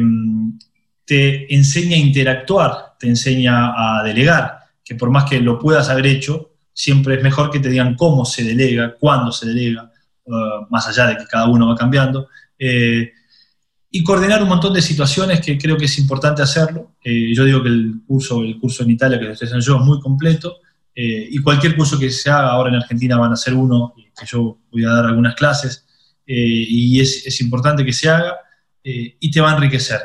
[1.05, 6.07] te enseña a interactuar, te enseña a delegar, que por más que lo puedas haber
[6.07, 9.89] hecho, siempre es mejor que te digan cómo se delega, cuándo se delega,
[10.25, 12.27] uh, más allá de que cada uno va cambiando.
[12.59, 13.13] Eh,
[13.93, 16.97] y coordinar un montón de situaciones que creo que es importante hacerlo.
[17.05, 19.83] Eh, yo digo que el curso, el curso en Italia que estoy haciendo yo es
[19.83, 20.57] muy completo,
[20.95, 24.27] eh, y cualquier curso que se haga ahora en Argentina van a ser uno, que
[24.27, 25.87] yo voy a dar algunas clases,
[26.27, 28.37] eh, y es, es, importante que se haga
[28.85, 30.01] eh, y te va a enriquecer.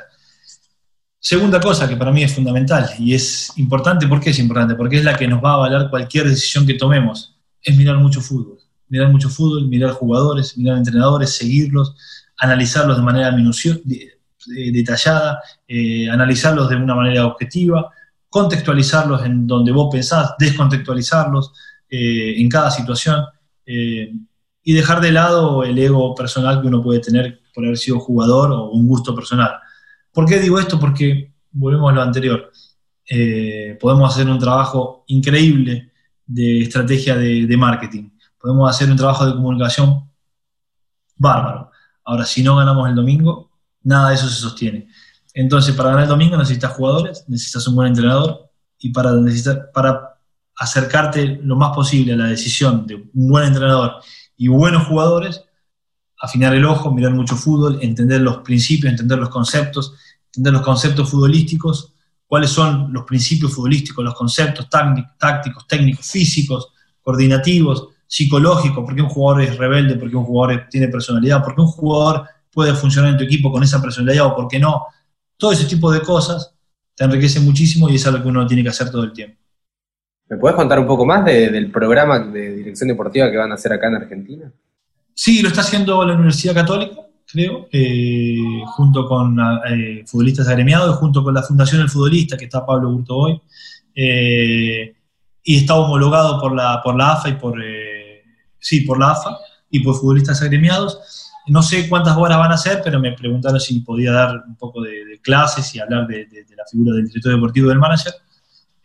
[1.19, 4.75] Segunda cosa que para mí es fundamental y es importante, ¿por qué es importante?
[4.75, 8.21] Porque es la que nos va a avalar cualquier decisión que tomemos, es mirar mucho
[8.21, 8.59] fútbol.
[8.87, 11.95] Mirar mucho fútbol, mirar jugadores, mirar entrenadores, seguirlos,
[12.37, 17.91] analizarlos de manera minuciosa, de, de, detallada, eh, analizarlos de una manera objetiva,
[18.29, 21.53] contextualizarlos en donde vos pensás, descontextualizarlos
[21.89, 23.25] eh, en cada situación.
[23.65, 24.11] Eh,
[24.63, 28.51] y dejar de lado el ego personal que uno puede tener por haber sido jugador
[28.51, 29.53] o un gusto personal.
[30.11, 30.77] ¿Por qué digo esto?
[30.77, 32.51] Porque, volvemos a lo anterior,
[33.09, 35.93] eh, podemos hacer un trabajo increíble
[36.25, 40.11] de estrategia de, marketing, podemos hacer un trabajo de comunicación
[41.15, 41.71] bárbaro.
[42.07, 43.51] Ahora, si no ganamos el domingo,
[43.83, 44.87] nada de eso se sostiene.
[45.33, 48.49] Entonces, para ganar el domingo necesitas jugadores, necesitas un buen entrenador
[48.79, 49.11] y para,
[49.73, 50.17] para
[50.55, 53.95] acercarte lo más posible a la decisión de un buen entrenador
[54.37, 55.43] y buenos jugadores,
[56.17, 59.93] afinar el ojo, mirar mucho fútbol, entender los principios, entender los conceptos,
[60.27, 61.93] entender los conceptos futbolísticos,
[62.25, 66.69] cuáles son los principios futbolísticos, los conceptos tácticos, técnicos, físicos,
[67.01, 71.55] coordinativos, psicológicos, por qué un jugador es rebelde, por qué un jugador tiene personalidad, por
[71.55, 74.87] qué un jugador puede funcionar en tu equipo con esa personalidad o por qué no.
[75.37, 76.55] Todo ese tipo de cosas
[76.95, 79.37] te enriquecen muchísimo y es algo que uno tiene que hacer todo el tiempo.
[80.29, 83.71] ¿Me puedes contar un poco más del programa de dirección deportiva que van a hacer
[83.71, 84.51] acá en Argentina?
[85.13, 86.95] Sí, lo está haciendo la Universidad Católica,
[87.31, 89.37] creo, eh, junto con
[89.69, 93.41] eh, futbolistas agremiados, junto con la Fundación del Futbolista, que está Pablo Burto hoy,
[93.95, 94.95] eh,
[95.43, 97.61] y está homologado por la, por la AFA y por,
[98.59, 99.37] sí, por la AFA
[99.69, 100.99] y por futbolistas agremiados.
[101.47, 104.81] No sé cuántas horas van a hacer, pero me preguntaron si podía dar un poco
[104.81, 108.13] de, clases y hablar de, de, la figura del director deportivo del manager.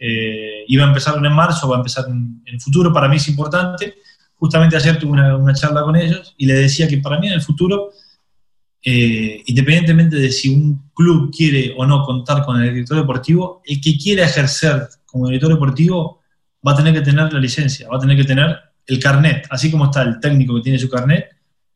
[0.04, 3.28] Eh, iba a empezar en marzo, va a empezar en, el futuro, para mí es
[3.28, 3.94] importante.
[4.34, 7.40] Justamente ayer tuve una, charla con ellos y le decía que para mí en el
[7.40, 7.92] futuro,
[8.82, 13.80] eh, independientemente de si un club quiere o no contar con el director deportivo, el
[13.80, 16.20] que quiera ejercer como director deportivo
[16.66, 19.70] va a tener que tener la licencia, va a tener que tener el carnet, así
[19.70, 21.26] como está el técnico que tiene su carnet,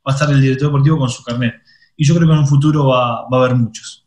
[0.07, 1.55] va a estar el director deportivo con su carnet.
[1.97, 4.07] Y yo creo que en un futuro va, va a haber muchos.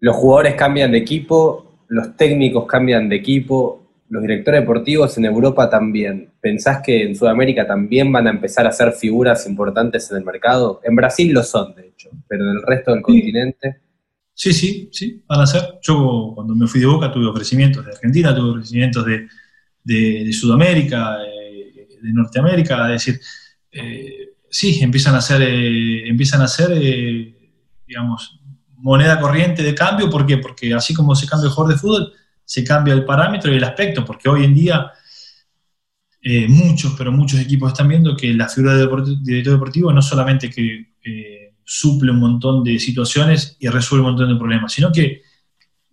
[0.00, 5.68] Los jugadores cambian de equipo, los técnicos cambian de equipo, los directores deportivos en Europa
[5.68, 6.30] también.
[6.40, 10.80] ¿Pensás que en Sudamérica también van a empezar a ser figuras importantes en el mercado?
[10.84, 13.80] En Brasil lo son, de hecho, pero en el resto del continente.
[14.32, 15.78] Sí, sí, sí, van a ser.
[15.82, 21.33] Yo cuando me fui de Boca tuve ofrecimientos de Argentina, tuve ofrecimientos de, Sudamérica, eh,
[22.04, 23.20] de Norteamérica, es decir,
[23.72, 26.70] eh, sí, empiezan a ser, eh, empiezan a ser
[27.86, 28.40] digamos,
[28.76, 30.38] moneda corriente de cambio, ¿por qué?
[30.38, 32.12] Porque así como se cambia el jugador de fútbol,
[32.44, 34.92] se cambia el parámetro y el aspecto, porque hoy en día
[36.26, 38.88] eh, muchos, pero muchos equipos están viendo que la figura de
[39.22, 44.32] director deportivo no solamente que eh, suple un montón de situaciones y resuelve un montón
[44.32, 45.20] de problemas, sino que,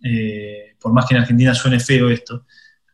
[0.02, 2.46] eh, por más que en Argentina suene feo esto,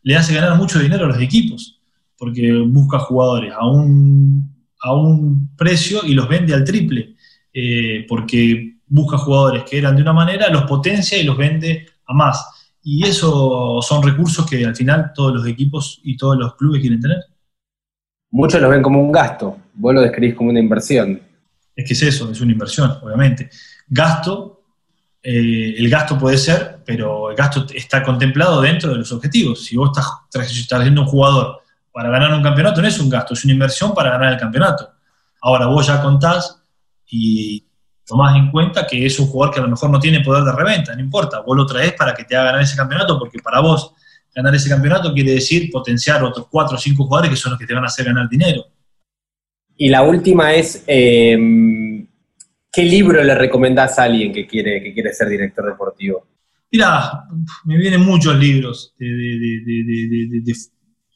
[0.02, 1.77] le hace ganar mucho dinero a los equipos,
[2.18, 7.14] porque busca jugadores a un, a un precio y los vende al triple,
[8.08, 12.44] porque busca jugadores que eran de una manera, los potencia y los vende a más.
[12.82, 17.00] Y eso son recursos que al final todos los equipos y todos los clubes quieren
[17.00, 17.18] tener.
[18.30, 21.20] Muchos lo ven como un gasto, vos lo describís como una inversión.
[21.74, 23.50] Es que es eso, es una inversión, obviamente.
[23.86, 24.62] Gasto,
[25.22, 29.64] eh, el gasto puede ser, pero el gasto está contemplado dentro de los objetivos.
[29.64, 31.60] Si vos estás trayendo un jugador
[31.98, 34.88] para ganar un campeonato, no es un gasto, es una inversión para ganar el campeonato.
[35.40, 36.62] Ahora vos ya contás
[37.08, 37.66] y
[38.06, 40.52] tomás en cuenta que es un jugador que a lo mejor no tiene poder de
[40.52, 43.58] reventa, no importa, vos lo traes para que te haga ganar ese campeonato, porque para
[43.58, 43.94] vos
[44.32, 47.66] ganar ese campeonato quiere decir potenciar otros cuatro o cinco jugadores que son los que
[47.66, 48.64] te van a hacer ganar dinero.
[49.76, 52.06] Y la última es, em,
[52.72, 56.28] ¿qué libro le recomendás a alguien que quiere, que quiere ser director deportivo?
[56.70, 57.24] Mira,
[57.64, 60.54] me vienen muchos libros de, de,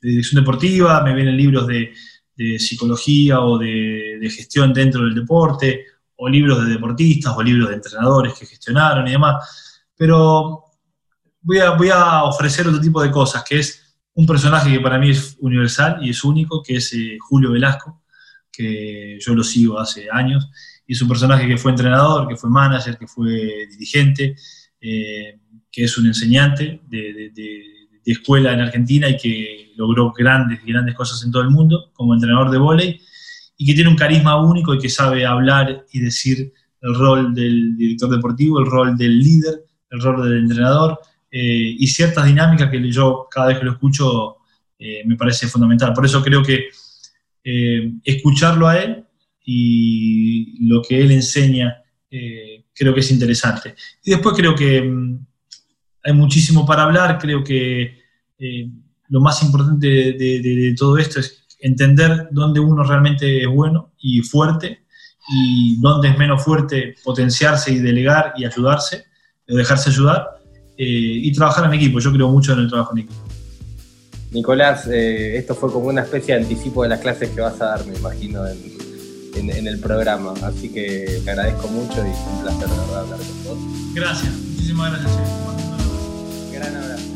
[0.09, 1.93] dirección deportiva, me vienen libros de,
[2.59, 8.35] psicología o de, gestión dentro del deporte, o libros de deportistas, o libros de entrenadores
[8.35, 10.65] que gestionaron y demás, pero
[11.41, 14.99] voy a, voy a ofrecer otro tipo de cosas, que es un personaje que para
[14.99, 18.03] mí es universal y es único, que es eh, Julio Velasco,
[18.51, 20.49] que yo lo sigo hace años,
[20.87, 24.37] y es un personaje que fue entrenador, que fue manager, que fue dirigente,
[24.81, 25.39] eh,
[25.71, 31.23] que es un enseñante de, de, escuela en Argentina y que logró grandes, grandes cosas
[31.25, 33.01] en todo el mundo como entrenador de vóley
[33.57, 37.77] y que tiene un carisma único y que sabe hablar y decir el rol del
[37.77, 40.99] director deportivo, el rol del líder, el rol del entrenador
[41.31, 44.37] eh, y ciertas dinámicas que yo cada vez que lo escucho
[44.79, 45.93] eh, me parece fundamental.
[45.93, 46.69] Por eso creo que
[47.45, 49.05] eh, escucharlo a él
[49.45, 51.79] y lo que él enseña
[52.75, 53.75] creo que es interesante.
[54.05, 55.27] Y después creo que mm,
[56.03, 58.01] hay muchísimo para hablar, creo que
[59.09, 64.83] lo más importante de todo esto es entender dónde uno realmente es bueno y fuerte
[65.29, 69.05] y dónde es menos fuerte potenciarse y delegar y ayudarse,
[69.49, 70.27] o dejarse ayudar
[70.77, 72.01] eh, y trabajar en equipo.
[72.01, 73.23] Yo creo mucho en el trabajo en equipo.
[74.33, 77.67] Nicolás, eh, esto fue como una especie de anticipo de las clases que vas a
[77.67, 80.33] dar, me imagino, en, en, el programa.
[80.43, 83.95] Así que te agradezco mucho y es un placer de verdad hablar con vos.
[83.95, 85.72] Gracias, muchísimas gracias.
[86.53, 87.13] Gran abrazo.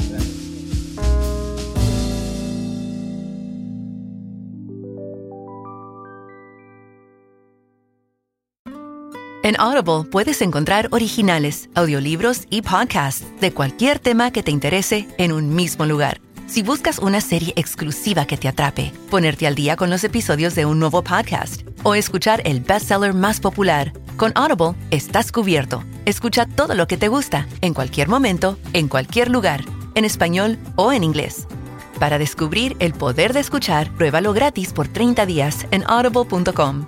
[9.47, 15.31] En Audible puedes encontrar originales, audiolibros y podcasts de cualquier tema que te interese en
[15.31, 16.26] un mismo lugar.
[16.47, 20.65] Si buscas una serie exclusiva que te atrape, ponerte al día con los episodios de
[20.65, 25.83] un nuevo podcast o escuchar el bestseller más popular, con Audible estás cubierto.
[26.05, 29.65] Escucha todo lo que te gusta, en cualquier momento, en cualquier lugar,
[29.97, 31.49] en español o en inglés.
[31.99, 36.87] Para descubrir el poder de escuchar, pruébalo gratis por 30 días en audible.com